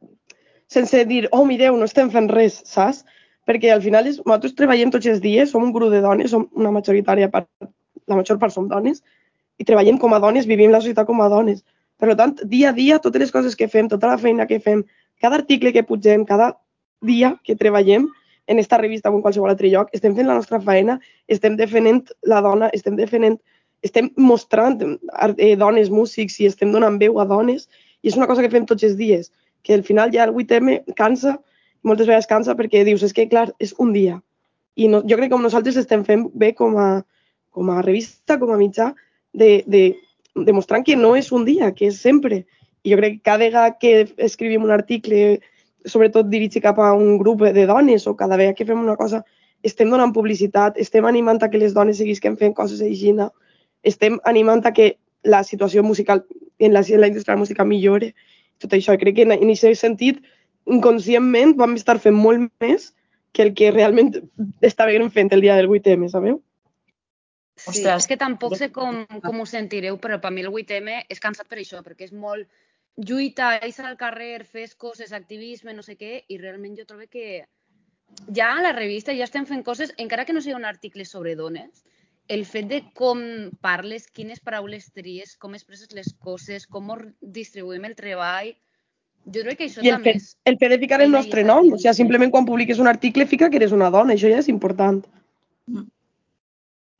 sense 0.67 1.05
dir, 1.05 1.27
oh, 1.31 1.45
mireu, 1.45 1.75
no 1.77 1.85
estem 1.85 2.09
fent 2.09 2.29
res, 2.33 2.61
saps? 2.65 3.03
Perquè 3.45 3.69
al 3.69 3.81
final 3.81 4.07
és, 4.09 4.17
nosaltres 4.25 4.55
treballem 4.57 4.89
tots 4.91 5.05
els 5.05 5.21
dies, 5.21 5.51
som 5.51 5.61
un 5.63 5.71
grup 5.73 5.91
de 5.93 6.01
dones, 6.01 6.31
som 6.31 6.47
una 6.57 6.71
majoritària 6.73 7.29
part, 7.29 7.47
la 8.07 8.15
major 8.17 8.39
part 8.41 8.53
som 8.53 8.67
dones, 8.67 9.03
i 9.61 9.63
treballem 9.63 9.99
com 10.01 10.13
a 10.13 10.19
dones, 10.19 10.47
vivim 10.49 10.71
la 10.73 10.81
societat 10.81 11.05
com 11.05 11.21
a 11.21 11.29
dones. 11.29 11.61
Per 12.01 12.15
tant, 12.17 12.33
dia 12.49 12.69
a 12.71 12.73
dia, 12.73 12.97
totes 12.99 13.21
les 13.21 13.31
coses 13.31 13.55
que 13.55 13.67
fem, 13.69 13.87
tota 13.87 14.07
la 14.09 14.17
feina 14.17 14.47
que 14.49 14.59
fem, 14.59 14.81
cada 15.21 15.37
article 15.37 15.71
que 15.71 15.83
pugem, 15.85 16.25
cada 16.25 16.55
dia 17.05 17.35
que 17.43 17.55
treballem 17.55 18.09
en 18.47 18.59
esta 18.59 18.77
revista 18.77 19.09
o 19.09 19.15
en 19.15 19.23
qualsevol 19.23 19.49
altre 19.49 19.69
lloc, 19.69 19.89
estem 19.93 20.15
fent 20.15 20.27
la 20.27 20.37
nostra 20.37 20.59
feina, 20.61 20.99
estem 21.27 21.55
defendent 21.57 22.11
la 22.29 22.41
dona, 22.45 22.69
estem 22.73 22.95
defendent, 22.99 23.39
estem 23.85 24.11
mostrant 24.17 24.81
eh, 25.37 25.55
dones, 25.57 25.89
músics 25.89 26.39
i 26.39 26.49
estem 26.49 26.71
donant 26.73 26.99
veu 27.01 27.19
a 27.19 27.25
dones 27.29 27.67
i 28.01 28.11
és 28.11 28.17
una 28.17 28.27
cosa 28.29 28.43
que 28.45 28.51
fem 28.53 28.65
tots 28.69 28.85
els 28.85 28.95
dies, 28.97 29.31
que 29.65 29.73
al 29.73 29.83
final 29.83 30.13
ja 30.13 30.27
el 30.27 30.33
8M 30.33 30.93
cansa, 30.97 31.39
moltes 31.85 32.07
vegades 32.09 32.29
cansa 32.29 32.55
perquè 32.57 32.83
dius, 32.85 33.03
és 33.05 33.13
que 33.13 33.27
clar, 33.29 33.49
és 33.59 33.73
un 33.81 33.93
dia. 33.93 34.19
I 34.75 34.89
no, 34.91 35.01
jo 35.07 35.17
crec 35.17 35.31
que 35.31 35.39
nosaltres 35.41 35.77
estem 35.81 36.03
fent 36.05 36.27
bé 36.37 36.51
com 36.53 36.77
a, 36.81 36.89
com 37.55 37.71
a 37.71 37.81
revista, 37.81 38.37
com 38.41 38.51
a 38.53 38.59
mitjà, 38.59 38.91
de, 39.33 39.63
de, 39.65 39.83
demostrant 40.35 40.85
que 40.85 40.97
no 40.99 41.15
és 41.17 41.31
un 41.33 41.45
dia, 41.47 41.71
que 41.73 41.89
és 41.89 41.97
sempre. 42.01 42.43
I 42.85 42.93
jo 42.93 42.99
crec 43.01 43.17
que 43.17 43.25
cada 43.31 43.45
vegada 43.45 43.77
que 43.81 43.93
escrivim 44.17 44.65
un 44.67 44.73
article, 44.75 45.39
sobretot 45.85 46.29
dirigit 46.29 46.63
cap 46.63 46.79
a 46.79 46.91
un 46.93 47.17
grup 47.17 47.43
de 47.55 47.65
dones, 47.65 48.07
o 48.07 48.15
cada 48.15 48.37
vegada 48.37 48.55
que 48.55 48.65
fem 48.65 48.79
una 48.81 48.95
cosa, 48.95 49.23
estem 49.63 49.89
donant 49.89 50.13
publicitat, 50.13 50.77
estem 50.77 51.05
animant 51.05 51.41
a 51.43 51.49
que 51.49 51.61
les 51.61 51.73
dones 51.73 51.97
seguisquen 51.97 52.37
fent 52.37 52.53
coses 52.53 52.81
així, 52.81 53.13
estem 53.83 54.19
animant 54.25 54.65
a 54.65 54.73
que 54.73 54.97
la 55.23 55.43
situació 55.43 55.83
musical 55.83 56.25
en 56.59 56.73
la, 56.73 56.81
en 56.87 57.01
la 57.01 57.07
indústria 57.07 57.33
de 57.33 57.37
la 57.37 57.43
música 57.43 57.65
millore. 57.65 58.13
Tot 58.61 58.73
això, 58.73 58.95
crec 58.97 59.15
que 59.15 59.25
en, 59.25 59.33
en 59.35 59.49
aquest 59.51 59.81
sentit, 59.81 60.21
inconscientment 60.65 61.55
vam 61.57 61.75
estar 61.77 61.97
fent 62.01 62.15
molt 62.15 62.49
més 62.61 62.91
que 63.35 63.43
el 63.43 63.53
que 63.53 63.71
realment 63.71 64.13
estàvem 64.63 65.09
fent 65.11 65.33
el 65.35 65.43
dia 65.43 65.57
del 65.57 65.67
8M, 65.69 66.09
sabeu? 66.09 66.39
Sí, 67.55 67.69
Ostres. 67.69 68.03
és 68.03 68.07
que 68.07 68.17
tampoc 68.19 68.55
sé 68.59 68.69
com, 68.71 69.03
com 69.23 69.39
ho 69.39 69.45
sentireu, 69.47 69.97
però 69.99 70.19
per 70.23 70.31
mi 70.31 70.43
el 70.43 70.51
8M 70.51 71.05
és 71.11 71.21
cansat 71.23 71.47
per 71.47 71.59
això, 71.61 71.81
perquè 71.83 72.09
és 72.09 72.13
molt 72.13 72.47
lluita, 72.97 73.55
és 73.65 73.79
al 73.79 73.97
carrer, 73.99 74.45
fes 74.45 74.75
coses, 74.75 75.11
activisme, 75.13 75.73
no 75.73 75.83
sé 75.83 75.97
què, 75.99 76.23
i 76.29 76.37
realment 76.39 76.77
jo 76.77 76.85
trobo 76.87 77.07
que 77.11 77.45
ja 78.33 78.53
a 78.53 78.61
la 78.63 78.71
revista 78.75 79.15
ja 79.15 79.27
estem 79.27 79.45
fent 79.45 79.63
coses, 79.63 79.93
encara 79.97 80.25
que 80.25 80.33
no 80.33 80.41
sigui 80.41 80.55
un 80.55 80.65
article 80.65 81.05
sobre 81.05 81.35
dones, 81.35 81.83
el 82.27 82.45
fet 82.49 82.69
de 82.69 82.81
com 82.97 83.19
parles, 83.61 84.07
quines 84.07 84.39
paraules 84.41 84.87
tries, 84.93 85.35
com 85.37 85.53
expresses 85.53 85.91
les 85.93 86.13
coses, 86.13 86.65
com 86.65 86.89
or- 86.89 87.11
distribuïm 87.21 87.85
el 87.85 87.97
treball, 87.97 88.55
jo 89.25 89.43
crec 89.45 89.59
que 89.59 89.67
això 89.67 89.83
I 89.83 89.91
el 89.91 89.99
també 89.99 90.13
fet, 90.13 90.21
és... 90.21 90.31
el 90.49 90.57
fet 90.61 90.73
de 90.73 90.79
ficar 90.81 91.01
el 91.01 91.11
nostre 91.11 91.43
nom, 91.45 91.67
o 91.73 91.77
sigui, 91.77 91.93
simplement 91.97 92.31
quan 92.33 92.47
publiques 92.47 92.81
un 92.81 92.89
article 92.89 93.27
fica 93.29 93.49
que 93.49 93.59
eres 93.61 93.75
una 93.75 93.91
dona, 93.93 94.15
això 94.15 94.31
ja 94.31 94.41
és 94.41 94.49
important. 94.49 95.03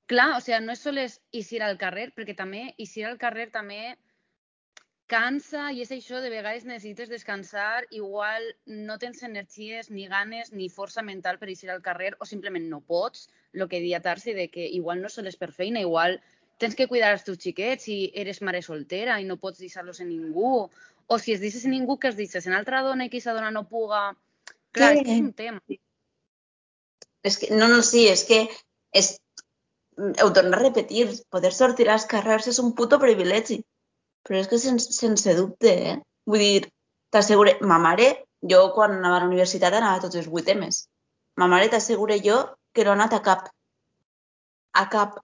Clar, 0.10 0.32
o 0.38 0.42
sigui, 0.42 0.60
no 0.66 0.75
és 0.75 0.84
sols 0.86 1.20
eixir 1.34 1.64
al 1.66 1.80
carrer, 1.82 2.12
perquè 2.18 2.36
també 2.38 2.68
eixir 2.78 3.08
al 3.10 3.18
carrer 3.22 3.50
també 3.54 3.96
cansa 5.07 5.69
i 5.71 5.83
és 5.83 5.91
això, 5.93 6.19
de 6.21 6.31
vegades 6.33 6.65
necessites 6.65 7.09
descansar, 7.09 7.85
igual 7.93 8.45
no 8.65 8.97
tens 9.01 9.21
energies, 9.24 9.91
ni 9.91 10.07
ganes, 10.09 10.51
ni 10.51 10.69
força 10.69 11.03
mental 11.05 11.38
per 11.38 11.50
eixir 11.51 11.69
al 11.71 11.83
carrer 11.85 12.15
o 12.19 12.25
simplement 12.25 12.65
no 12.69 12.81
pots, 12.81 13.27
el 13.53 13.67
que 13.69 13.83
dia 13.83 14.01
Tarsi, 14.01 14.33
de 14.33 14.50
que 14.50 14.65
igual 14.65 15.01
no 15.01 15.12
sols 15.13 15.38
per 15.38 15.51
feina, 15.53 15.81
igual 15.81 16.19
tens 16.57 16.75
que 16.75 16.88
cuidar 16.88 17.12
els 17.13 17.25
teus 17.27 17.39
xiquets 17.43 17.85
si 17.85 17.97
eres 18.15 18.41
mare 18.41 18.62
soltera 18.65 19.19
i 19.21 19.27
no 19.27 19.38
pots 19.38 19.62
deixar-los 19.62 20.00
en 20.01 20.09
ningú, 20.09 20.69
o 21.07 21.19
si 21.19 21.35
es 21.35 21.41
deixes 21.43 21.65
en 21.65 21.75
ningú 21.75 22.00
que 22.00 22.09
es 22.09 22.17
deixes 22.17 22.47
en 22.47 22.55
altra 22.57 22.81
dona 22.81 23.05
i 23.05 23.09
que 23.09 23.19
aquesta 23.19 23.35
dona 23.38 23.51
no 23.51 23.67
puga... 23.69 24.15
Clar, 24.75 24.95
Sí. 24.97 25.03
és 25.12 25.21
un 25.21 25.33
tema. 25.33 25.62
És 27.24 27.38
que, 27.39 27.47
no, 27.55 27.69
no, 27.71 27.81
sí, 27.81 28.07
és 28.12 28.25
que 28.27 28.41
és, 28.91 29.13
ho 29.95 30.27
torno 30.35 30.57
a 30.57 30.59
repetir, 30.59 31.05
poder 31.31 31.53
sortir 31.55 31.88
als 31.89 32.05
carrers 32.12 32.50
és 32.51 32.59
un 32.59 32.74
puto 32.75 33.00
privilegi. 33.00 33.62
Però 34.25 34.39
és 34.41 34.48
que 34.50 34.58
sense, 34.60 34.91
sense 34.96 35.34
dubte, 35.38 35.72
eh? 35.91 35.96
Vull 36.25 36.41
dir, 36.41 36.70
t'assegure... 37.13 37.58
Ma 37.62 37.77
mare, 37.82 38.08
jo 38.41 38.63
quan 38.74 38.96
anava 38.98 39.20
a 39.20 39.24
la 39.24 39.29
universitat 39.29 39.74
anava 39.77 40.01
tots 40.01 40.17
els 40.22 40.29
vuit 40.32 40.46
temes. 40.48 40.88
Ma 41.38 41.48
mare 41.51 41.70
t'assegure 41.70 42.17
jo 42.25 42.39
que 42.74 42.84
no 42.84 42.91
ha 42.94 42.98
anat 42.98 43.13
a 43.13 43.22
cap. 43.25 43.50
A 44.74 44.86
cap. 44.89 45.20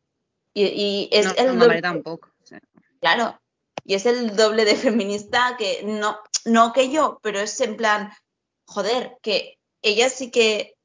I, 0.53 0.65
i 0.67 0.89
és 1.11 1.25
No, 1.29 1.33
el 1.37 1.47
no, 1.47 1.53
ma 1.53 1.59
mare 1.65 1.79
doble- 1.79 1.81
tampoc. 1.87 2.27
Sí. 2.45 2.55
Claro. 3.01 3.31
Y 3.83 3.95
es 3.95 4.05
el 4.05 4.35
doble 4.35 4.63
de 4.65 4.75
feminista 4.75 5.55
que 5.57 5.81
no, 5.83 6.19
no 6.45 6.71
que 6.73 6.89
yo, 6.91 7.19
pero 7.23 7.39
es 7.39 7.59
en 7.61 7.75
plan, 7.77 8.11
joder, 8.67 9.17
que 9.23 9.57
ella 9.81 10.09
sí 10.09 10.29
que, 10.29 10.75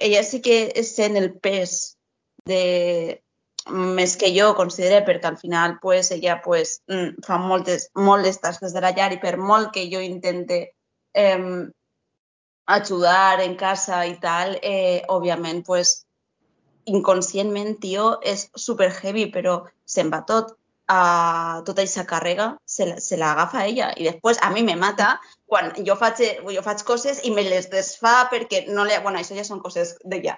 ella 0.00 0.22
sí 0.24 0.40
que 0.40 0.82
sent 0.82 1.18
el 1.18 1.34
pes 1.38 1.98
de, 2.46 3.22
més 3.70 4.16
que 4.20 4.30
jo 4.34 4.52
considero 4.58 5.04
perquè 5.06 5.30
al 5.30 5.38
final 5.40 5.78
pues, 5.82 6.10
ella 6.14 6.40
pues, 6.44 6.80
mm, 6.88 7.24
fa 7.26 7.38
moltes, 7.38 7.88
moltes 7.94 8.40
tasques 8.40 8.74
de 8.74 8.82
la 8.84 8.92
llar 8.96 9.12
i 9.12 9.20
per 9.22 9.36
molt 9.38 9.72
que 9.74 9.88
jo 9.92 10.00
intente 10.04 10.60
eh, 11.14 11.66
ajudar 12.68 13.40
en 13.40 13.56
casa 13.56 14.04
i 14.06 14.18
tal, 14.20 14.58
eh, 14.62 15.02
òbviament 15.08 15.64
pues, 15.66 16.04
inconscientment, 16.88 17.78
tio, 17.80 18.18
és 18.24 18.48
super 18.56 18.90
heavy, 18.92 19.28
però 19.32 19.60
se'n 19.84 20.12
va 20.12 20.22
tot 20.28 20.54
a 20.88 21.60
tota 21.66 21.82
aquesta 21.82 22.06
càrrega 22.08 22.46
se, 22.64 22.86
se 23.04 23.16
l'agafa 23.20 23.66
ella 23.68 23.90
i 24.00 24.06
després 24.06 24.38
a 24.40 24.48
mi 24.54 24.62
me 24.64 24.76
mata 24.80 25.18
quan 25.48 25.68
jo 25.84 25.96
faig, 26.00 26.22
jo 26.54 26.62
faig 26.64 26.84
coses 26.88 27.20
i 27.24 27.30
me 27.32 27.44
les 27.44 27.68
desfà 27.72 28.28
perquè 28.32 28.62
no 28.72 28.86
li... 28.88 28.96
Bueno, 29.04 29.20
això 29.20 29.36
ja 29.36 29.44
són 29.44 29.60
coses 29.64 29.94
d'ella. 30.04 30.36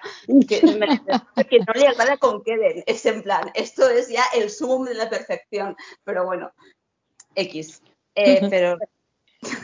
Que 0.51 0.61
me 0.67 0.91
les 0.91 1.03
desfà 1.07 1.21
perquè 1.39 1.63
no 1.63 1.77
li 1.79 1.87
agrada 1.87 2.19
com 2.23 2.41
queden. 2.47 2.83
És 2.91 3.07
en 3.11 3.23
plan, 3.27 3.51
esto 3.55 3.89
es 3.91 4.11
ja 4.11 4.27
el 4.39 4.51
sum 4.55 4.87
de 4.87 4.95
la 4.99 5.09
perfecció. 5.11 5.73
Però 6.07 6.27
bueno, 6.27 6.51
X. 7.35 7.81
Eh, 8.15 8.49
però, 8.51 8.77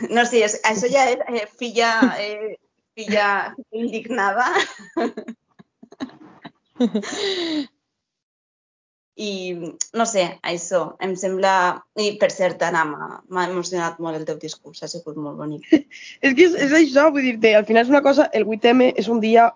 no 0.09 0.25
sé, 0.27 0.43
és, 0.47 0.59
això 0.67 0.91
ja 0.91 1.07
és 1.11 1.19
eh, 1.27 1.47
filla, 1.59 1.91
eh, 2.19 2.55
filla 2.95 3.55
indignada. 3.71 4.51
I 9.17 9.31
no 9.97 10.05
sé, 10.05 10.27
això 10.45 10.81
em 11.01 11.15
sembla... 11.17 11.51
I 11.97 12.11
per 12.21 12.29
cert, 12.29 12.61
Anna, 12.61 12.83
m'ha 12.85 13.45
emocionat 13.49 13.97
molt 14.03 14.19
el 14.19 14.25
teu 14.27 14.37
discurs, 14.41 14.83
ha 14.85 14.89
sigut 14.91 15.17
molt 15.17 15.39
bonic. 15.41 15.65
és 16.25 16.35
que 16.37 16.45
és, 16.45 16.53
és 16.67 16.75
això, 16.77 17.07
vull 17.13 17.25
dir-te, 17.25 17.55
al 17.57 17.65
final 17.65 17.87
és 17.87 17.93
una 17.93 18.03
cosa, 18.05 18.27
el 18.37 18.45
8M 18.45 18.91
és 18.93 19.09
un 19.09 19.23
dia 19.23 19.49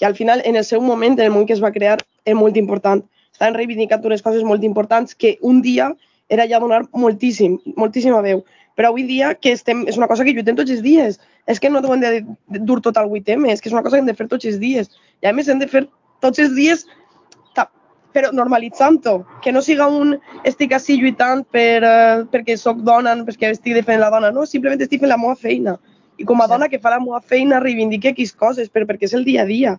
que 0.00 0.06
al 0.08 0.16
final, 0.16 0.40
en 0.48 0.56
el 0.56 0.64
seu 0.64 0.80
moment, 0.80 1.18
en 1.18 1.26
el 1.26 1.34
moment 1.34 1.50
que 1.50 1.56
es 1.58 1.62
va 1.62 1.74
crear, 1.74 1.98
és 2.24 2.38
molt 2.38 2.56
important. 2.56 3.04
Estaven 3.32 3.58
reivindicant 3.58 4.04
unes 4.08 4.24
coses 4.24 4.44
molt 4.48 4.64
importants 4.64 5.14
que 5.14 5.36
un 5.42 5.60
dia 5.62 5.90
era 6.32 6.48
ja 6.48 6.60
donar 6.62 6.86
moltíssim, 6.96 7.58
moltíssima 7.76 8.22
veu. 8.24 8.40
Però 8.78 8.88
avui 8.88 9.04
dia 9.04 9.34
que 9.36 9.52
estem, 9.52 9.84
és 9.88 10.00
una 10.00 10.08
cosa 10.08 10.24
que 10.24 10.32
lluitem 10.32 10.56
tots 10.56 10.72
els 10.72 10.80
dies. 10.80 11.20
És 11.46 11.60
que 11.60 11.68
no 11.68 11.82
ho 11.84 11.92
hem 11.92 12.00
de 12.00 12.60
dur 12.64 12.80
tot 12.80 12.96
el 12.96 13.12
8M, 13.12 13.50
és 13.52 13.60
que 13.60 13.68
és 13.68 13.76
una 13.76 13.84
cosa 13.84 13.98
que 13.98 14.06
hem 14.06 14.08
de 14.08 14.16
fer 14.16 14.28
tots 14.30 14.48
els 14.48 14.56
dies. 14.62 14.88
I 15.20 15.28
a 15.28 15.36
més 15.36 15.52
hem 15.52 15.60
de 15.60 15.68
fer 15.68 15.84
tots 16.24 16.40
els 16.40 16.54
dies 16.56 16.86
però 18.12 18.32
normalitzant-ho, 18.32 19.14
que 19.44 19.52
no 19.52 19.62
siga 19.64 19.88
un 19.88 20.16
estic 20.48 20.74
així 20.76 20.98
lluitant 21.00 21.44
per, 21.54 21.80
uh, 21.86 22.26
perquè 22.32 22.56
sóc 22.60 22.82
dona, 22.86 23.14
perquè 23.26 23.52
estic 23.52 23.78
defendent 23.78 24.04
la 24.04 24.12
dona, 24.14 24.32
no, 24.34 24.44
simplement 24.48 24.84
estic 24.84 25.02
fent 25.02 25.12
la 25.12 25.20
meva 25.20 25.38
feina. 25.38 25.78
I 26.20 26.26
com 26.28 26.42
a 26.44 26.48
dona 26.50 26.68
que 26.68 26.80
fa 26.82 26.92
la 26.92 27.00
meva 27.00 27.22
feina 27.24 27.60
reivindique 27.62 28.12
X 28.12 28.36
coses, 28.38 28.70
però 28.70 28.88
perquè 28.88 29.08
és 29.08 29.16
el 29.18 29.24
dia 29.28 29.42
a 29.42 29.48
dia. 29.48 29.78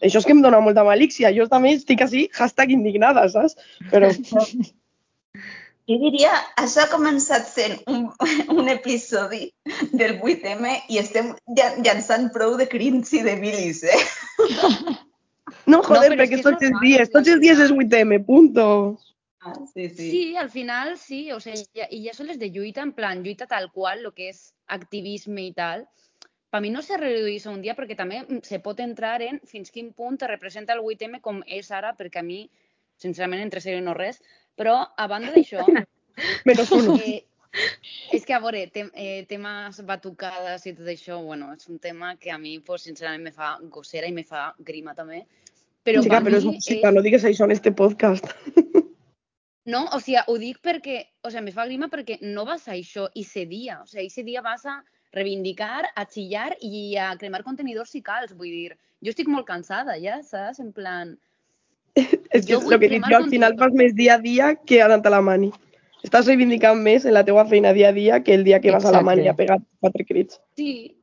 Això 0.00 0.20
és 0.20 0.26
que 0.26 0.34
em 0.34 0.42
dona 0.42 0.60
molta 0.64 0.84
malícia. 0.84 1.30
Jo 1.36 1.46
també 1.48 1.74
estic 1.76 2.02
així, 2.04 2.26
hashtag 2.36 2.76
indignada, 2.76 3.28
saps? 3.32 3.56
Però... 3.92 4.12
Jo 5.90 5.96
diria, 5.98 6.30
això 6.60 6.84
ha 6.84 6.90
començat 6.90 7.48
sent 7.50 7.72
un, 7.90 8.04
un 8.60 8.68
episodi 8.70 9.48
del 9.90 10.20
8M 10.20 10.68
i 10.94 11.00
estem 11.00 11.32
llançant 11.58 12.28
prou 12.30 12.54
de 12.60 12.68
cringe 12.70 13.16
i 13.18 13.24
de 13.26 13.34
bilis, 13.40 13.82
eh? 13.82 14.02
No, 15.70 15.80
joder, 15.86 16.10
no, 16.10 16.18
perquè 16.18 16.40
és 16.40 16.44
tots 16.46 16.66
els 16.66 16.76
dies, 16.82 17.12
tots 17.14 17.30
els 17.32 17.40
dies 17.42 17.62
és 17.66 17.72
8M, 17.74 18.20
punto. 18.26 18.66
Ah, 19.40 19.54
sí, 19.72 19.88
sí. 19.88 20.10
sí, 20.10 20.36
al 20.36 20.50
final 20.52 20.98
sí, 21.00 21.20
o 21.32 21.38
sea, 21.40 21.56
ja, 21.76 21.86
i 21.88 22.02
ja 22.04 22.12
són 22.12 22.28
les 22.28 22.38
de 22.40 22.50
lluita, 22.52 22.82
en 22.84 22.92
plan, 22.92 23.22
lluita 23.24 23.46
tal 23.48 23.70
qual, 23.72 24.02
lo 24.04 24.12
que 24.12 24.28
és 24.34 24.42
activisme 24.68 25.46
i 25.46 25.54
tal, 25.56 25.86
per 26.50 26.60
mi 26.60 26.72
no 26.74 26.82
se 26.82 26.98
redueix 26.98 27.46
a 27.46 27.54
un 27.54 27.62
dia 27.62 27.76
perquè 27.78 27.96
també 27.96 28.20
se 28.44 28.58
pot 28.60 28.82
entrar 28.82 29.14
en 29.24 29.38
fins 29.48 29.70
quin 29.72 29.94
punt 29.96 30.18
te 30.20 30.28
representa 30.28 30.74
el 30.74 30.82
8M 30.82 31.22
com 31.24 31.40
és 31.46 31.70
ara, 31.72 31.94
perquè 31.96 32.20
a 32.20 32.26
mi, 32.26 32.42
sincerament, 33.00 33.40
entre 33.46 33.62
ser 33.64 33.78
no 33.80 33.94
res, 33.96 34.20
però 34.58 34.76
a 34.96 35.08
banda 35.08 35.32
d'això... 35.32 35.64
Menos 36.48 36.70
uno. 36.76 36.98
Eh, 37.00 37.22
és 38.12 38.26
que, 38.26 38.34
a 38.34 38.40
veure, 38.42 38.66
te, 38.74 38.84
eh, 38.92 39.22
temes 39.30 39.80
batucades 39.86 40.66
i 40.68 40.74
tot 40.76 40.90
això, 40.92 41.16
bueno, 41.24 41.54
és 41.56 41.70
un 41.70 41.78
tema 41.82 42.12
que 42.20 42.34
a 42.34 42.38
mi, 42.38 42.58
pues, 42.66 42.84
sincerament, 42.86 43.24
me 43.24 43.32
fa 43.32 43.54
gossera 43.72 44.10
i 44.10 44.12
me 44.12 44.26
fa 44.26 44.50
grima 44.58 44.94
també. 44.98 45.22
Però, 45.86 46.02
Chica, 46.04 46.20
però 46.20 46.36
és 46.36 46.44
música, 46.44 46.88
és... 46.88 46.94
no 46.94 47.02
digues 47.04 47.24
això 47.24 47.46
en 47.48 47.54
este 47.56 47.72
podcast. 47.72 48.28
No, 49.70 49.84
o 49.94 50.00
sigui, 50.00 50.18
ho 50.26 50.36
dic 50.40 50.60
perquè, 50.64 51.02
o 51.22 51.30
sigui, 51.30 51.46
me 51.46 51.52
fa 51.54 51.66
grima 51.68 51.88
perquè 51.92 52.18
no 52.24 52.46
vas 52.48 52.66
a 52.68 52.74
això 52.74 53.06
i 53.14 53.24
se 53.28 53.44
dia, 53.46 53.80
o 53.84 53.88
sigui, 53.88 54.08
ese 54.08 54.24
dia 54.26 54.42
vas 54.44 54.64
a 54.66 54.80
reivindicar, 55.14 55.84
a 55.96 56.06
xillar 56.06 56.54
i 56.64 56.96
a 56.96 57.10
cremar 57.20 57.42
contenidors 57.46 57.92
si 57.92 58.00
cals, 58.02 58.32
vull 58.36 58.50
dir, 58.50 58.76
jo 59.04 59.12
estic 59.12 59.28
molt 59.30 59.48
cansada 59.48 59.98
ja, 60.00 60.20
saps? 60.26 60.60
En 60.62 60.72
plan... 60.76 61.16
és 61.96 62.46
que 62.46 62.54
el 62.56 62.66
que 62.68 62.78
dic 62.86 63.08
jo, 63.08 63.18
al 63.18 63.28
final 63.32 63.56
vas 63.58 63.74
més 63.76 63.96
dia 63.98 64.16
a 64.16 64.22
dia 64.22 64.54
que 64.64 64.80
anant 64.84 65.06
a 65.06 65.14
la 65.16 65.22
mani. 65.24 65.50
Estàs 66.06 66.30
reivindicant 66.30 66.78
més 66.80 67.04
en 67.04 67.12
la 67.12 67.24
teua 67.26 67.44
feina 67.48 67.74
dia 67.76 67.90
a 67.90 67.96
dia 67.96 68.22
que 68.24 68.32
el 68.34 68.46
dia 68.46 68.60
que 68.60 68.70
vas 68.72 68.86
Exacte. 68.86 68.96
a 68.96 69.00
la 69.00 69.06
mani 69.06 69.28
a 69.28 69.36
pegar 69.36 69.58
quatre 69.84 70.06
crits. 70.08 70.40
Sí, 70.56 70.96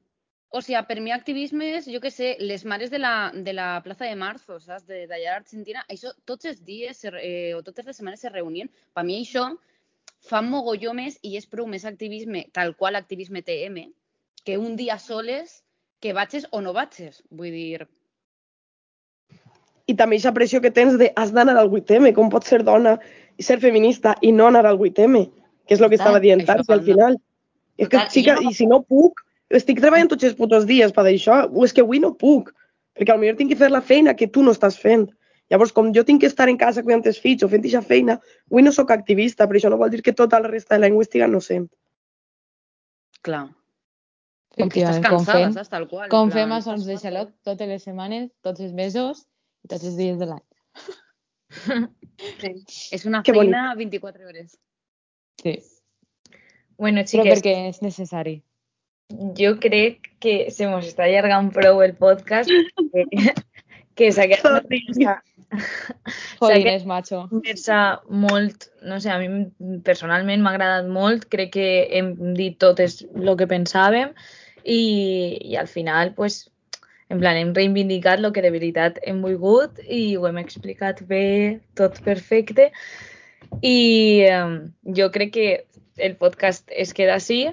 o 0.49 0.61
sigui, 0.61 0.79
per 0.87 0.99
mi 1.03 1.11
activisme 1.11 1.67
és, 1.77 1.87
jo 1.91 1.99
que 2.03 2.11
sé, 2.13 2.35
les 2.39 2.63
mares 2.65 2.91
de 2.91 2.99
la, 3.01 3.31
de 3.33 3.53
la 3.53 3.81
plaça 3.83 4.07
de 4.07 4.15
Marzo, 4.15 4.59
saps, 4.63 4.85
d'allà 4.87 5.33
d'Argentina, 5.35 5.83
això 5.91 6.13
tots 6.25 6.47
els 6.47 6.61
dies 6.63 7.03
eh, 7.09 7.53
o 7.57 7.61
totes 7.65 7.85
les 7.85 7.99
setmanes 7.99 8.23
se 8.23 8.31
reunien. 8.31 8.71
Per 8.95 9.03
mi 9.03 9.19
això 9.19 9.49
fa 10.23 10.41
mogolló 10.41 10.93
més 10.95 11.19
i 11.21 11.35
és 11.37 11.47
prou 11.51 11.67
més 11.67 11.85
activisme, 11.85 12.45
tal 12.55 12.75
qual 12.79 12.95
activisme 12.95 13.43
TM, 13.43 13.89
que 14.47 14.57
un 14.57 14.79
dia 14.79 14.97
soles 15.03 15.61
que 15.99 16.15
vagis 16.15 16.47
o 16.51 16.63
no 16.63 16.73
vagis. 16.73 17.21
Vull 17.29 17.51
dir... 17.51 17.87
I 19.87 19.95
també 19.95 20.17
aquesta 20.17 20.33
pressió 20.35 20.59
que 20.63 20.71
tens 20.71 20.97
de 20.99 21.11
has 21.15 21.31
d'anar 21.35 21.57
al 21.59 21.69
8M, 21.71 22.13
com 22.15 22.31
pots 22.31 22.49
ser 22.51 22.63
dona 22.67 22.97
i 23.39 23.43
ser 23.43 23.59
feminista 23.63 24.15
i 24.21 24.33
no 24.35 24.47
anar 24.47 24.65
al 24.67 24.79
8M, 24.79 25.27
que 25.67 25.75
és 25.75 25.83
el 25.83 25.91
que 25.91 25.99
estava 25.99 26.19
dient 26.23 26.43
Tarsi 26.47 26.73
al 26.75 26.83
final. 26.83 27.15
És 27.77 27.91
que, 27.91 28.01
xica, 28.11 28.35
no... 28.39 28.49
i 28.49 28.55
si 28.57 28.67
no 28.67 28.81
puc, 28.83 29.21
estic 29.53 29.79
treballant 29.79 30.09
tots 30.11 30.27
els 30.27 30.35
putos 30.35 30.65
dies 30.67 30.93
per 30.95 31.05
això, 31.07 31.45
o 31.47 31.65
és 31.65 31.73
que 31.73 31.83
avui 31.85 32.01
no 32.03 32.15
puc, 32.19 32.51
perquè 32.97 33.15
potser 33.15 33.37
tinc 33.39 33.53
que 33.53 33.59
fer 33.59 33.69
la 33.71 33.81
feina 33.81 34.15
que 34.17 34.27
tu 34.27 34.43
no 34.43 34.53
estàs 34.55 34.79
fent. 34.79 35.07
Llavors, 35.47 35.71
com 35.71 35.93
jo 35.95 36.03
tinc 36.03 36.19
que 36.21 36.27
estar 36.27 36.49
en 36.51 36.57
casa 36.59 36.83
cuidant 36.83 37.05
els 37.07 37.19
fills 37.23 37.45
o 37.45 37.47
fent 37.47 37.63
aquesta 37.63 37.85
feina, 37.87 38.17
avui 38.51 38.65
no 38.65 38.73
sóc 38.75 38.91
activista, 38.91 39.47
però 39.47 39.61
això 39.61 39.71
no 39.71 39.79
vol 39.79 39.93
dir 39.93 40.01
que 40.03 40.13
tota 40.13 40.41
la 40.43 40.51
resta 40.51 40.75
de 40.75 40.83
la 40.83 41.01
estiga 41.01 41.27
no 41.31 41.39
sent. 41.39 41.69
Clar. 43.23 43.45
Com 44.57 44.71
que 44.73 44.81
estàs 44.81 44.99
cansada, 44.99 45.15
com 45.15 45.25
fem, 45.29 45.53
saps? 45.55 45.69
Tal 45.69 45.87
qual. 45.87 46.09
Com 46.11 46.31
fem 46.33 46.51
a 46.51 46.59
Sons 46.65 46.85
de 46.89 46.97
Xalot 46.99 47.31
totes 47.45 47.69
les 47.69 47.83
setmanes, 47.85 48.31
tots 48.43 48.59
els 48.65 48.73
mesos 48.73 49.23
i 49.63 49.69
tots 49.71 49.85
els 49.85 49.95
dies 49.95 50.17
de 50.19 50.27
l'any. 50.33 50.43
Sí. 52.41 52.49
És 52.97 53.05
una 53.05 53.21
que 53.23 53.31
feina 53.31 53.75
bonic. 53.77 54.01
24 54.01 54.27
hores. 54.27 54.57
Sí. 55.43 55.53
Bueno, 56.81 57.05
xiques... 57.05 57.21
Però 57.21 57.35
perquè 57.37 57.53
és 57.69 57.79
necessari 57.85 58.41
yo 59.09 59.59
creo 59.59 59.95
que 60.19 60.51
se 60.51 60.65
nos 60.65 60.85
está 60.85 61.03
allargant 61.03 61.53
prou 61.53 61.81
el 61.81 61.95
podcast 61.95 62.49
que, 62.91 63.33
que 63.95 64.11
s'ha 64.11 64.27
quedat 64.27 64.67
Joder, 66.41 66.85
macho. 66.85 67.21
Conversa 67.29 68.01
molt, 68.09 68.67
no 68.83 68.99
sé, 68.99 69.13
a 69.13 69.19
mi 69.21 69.79
personalment 69.87 70.43
m'ha 70.43 70.51
agradat 70.57 70.89
molt, 70.91 71.23
crec 71.31 71.53
que 71.55 71.69
hem 71.95 72.11
dit 72.35 72.57
tot 72.59 72.81
el 72.83 73.31
que 73.39 73.47
pensàvem 73.47 74.11
i, 74.65 74.81
i 75.39 75.55
al 75.55 75.69
final, 75.71 76.11
pues, 76.17 76.49
en 77.07 77.21
plan, 77.21 77.39
hem 77.39 77.53
reivindicat 77.55 78.19
el 78.19 78.33
que 78.35 78.43
de 78.43 78.51
veritat 78.51 78.99
hem 79.07 79.21
volgut 79.23 79.79
i 79.87 80.17
ho 80.17 80.27
hem 80.27 80.41
explicat 80.43 80.99
bé, 81.07 81.61
tot 81.79 82.01
perfecte. 82.03 82.67
I 83.63 84.27
um, 84.35 84.57
jo 84.99 85.07
crec 85.15 85.31
que 85.37 85.47
el 85.95 86.19
podcast 86.19 86.67
es 86.75 86.91
queda 86.93 87.15
així, 87.15 87.45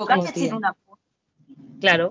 Puc 0.00 0.10
afegir 0.16 0.52
una 0.56 0.72
punt? 0.74 0.98
Claro. 1.80 2.10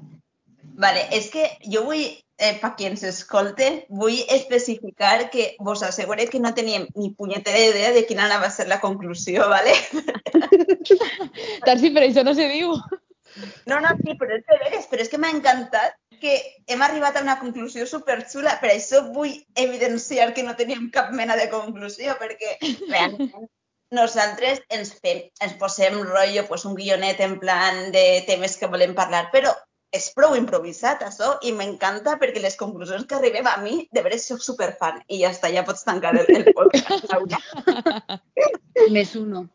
Vale, 0.79 1.07
és 1.15 1.27
que 1.33 1.45
jo 1.73 1.83
vull, 1.87 2.03
eh, 2.39 2.53
per 2.61 2.71
qui 2.77 2.87
ens 2.87 3.03
escolte, 3.07 3.69
vull 4.01 4.19
especificar 4.35 5.29
que 5.33 5.49
vos 5.59 5.83
asseguré 5.83 6.29
que 6.29 6.39
no 6.39 6.53
teníem 6.55 6.87
ni 6.95 7.09
punyetera 7.17 7.59
idea 7.71 7.91
de 7.95 8.05
quina 8.07 8.27
anava 8.27 8.47
a 8.47 8.55
ser 8.55 8.67
la 8.69 8.79
conclusió, 8.79 9.49
¿vale? 9.49 9.73
Tarsi, 11.67 11.91
però 11.91 12.05
això 12.07 12.23
no 12.23 12.35
se 12.37 12.47
diu. 12.53 12.77
No, 13.69 13.79
no, 13.79 13.91
sí, 13.99 14.15
però 14.21 14.37
és 14.37 14.45
de 14.47 14.61
veres, 14.63 14.87
però 14.89 15.03
és 15.03 15.11
que 15.11 15.19
m'ha 15.21 15.33
encantat 15.35 15.97
que 16.19 16.37
hem 16.67 16.81
arribat 16.85 17.17
a 17.17 17.23
una 17.25 17.37
conclusió 17.41 17.85
superxula, 17.87 18.57
per 18.63 18.73
això 18.73 19.03
vull 19.13 19.35
evidenciar 19.55 20.33
que 20.35 20.43
no 20.43 20.55
teníem 20.59 20.89
cap 20.95 21.13
mena 21.15 21.37
de 21.39 21.47
conclusió, 21.51 22.15
perquè 22.19 22.57
realment 22.89 23.49
nosaltres 23.95 24.61
ens, 24.69 24.93
fem, 25.01 25.23
ens 25.41 25.55
posem 25.61 25.97
rotllo 26.03 26.45
pues, 26.47 26.65
un 26.65 26.75
guionet 26.77 27.19
en 27.25 27.39
plan 27.41 27.89
de 27.95 28.23
temes 28.27 28.57
que 28.57 28.69
volem 28.69 28.95
parlar, 28.97 29.27
però 29.33 29.53
és 29.95 30.11
prou 30.13 30.35
improvisat, 30.37 31.01
això, 31.01 31.31
i 31.41 31.51
m'encanta 31.55 32.17
perquè 32.21 32.41
les 32.43 32.57
conclusions 32.59 33.07
que 33.09 33.17
arribem 33.17 33.47
a 33.49 33.57
mi, 33.63 33.87
de 33.91 34.03
veres, 34.05 34.27
soc 34.29 34.43
superfan. 34.45 35.01
I 35.09 35.23
ja 35.23 35.31
està, 35.33 35.49
ja 35.53 35.65
pots 35.65 35.81
tancar 35.87 36.13
el, 36.19 36.29
el 36.29 36.51
podcast, 36.53 37.09
Més 38.95 39.15
uno. 39.17 39.47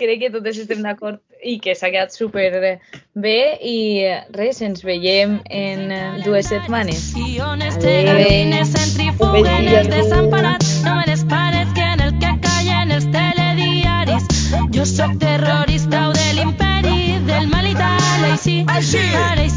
crec 0.00 0.24
que 0.24 0.30
totes 0.34 0.56
estem 0.58 0.80
d'acord 0.82 1.20
i 1.44 1.60
que 1.62 1.76
s'ha 1.78 1.92
quedat 1.92 2.10
super 2.16 2.48
bé 3.14 3.38
i 3.60 3.76
res, 4.34 4.62
ens 4.64 4.82
veiem 4.82 5.38
en 5.52 5.86
dues 6.24 6.48
setmanes. 6.50 7.12
Adéu. 8.16 8.66
centrifugues 8.72 9.92
desemparats, 9.92 10.78
jo 14.84 14.90
sóc 14.90 15.12
terrorista 15.18 16.10
o 16.10 16.12
de 16.12 16.26
l'imperi 16.36 17.16
del 17.24 17.48
mal 17.48 17.64
i 17.64 17.72
tal, 17.72 18.24
així, 18.28 18.58
així. 18.68 19.00
Ara, 19.16 19.40
així. 19.40 19.53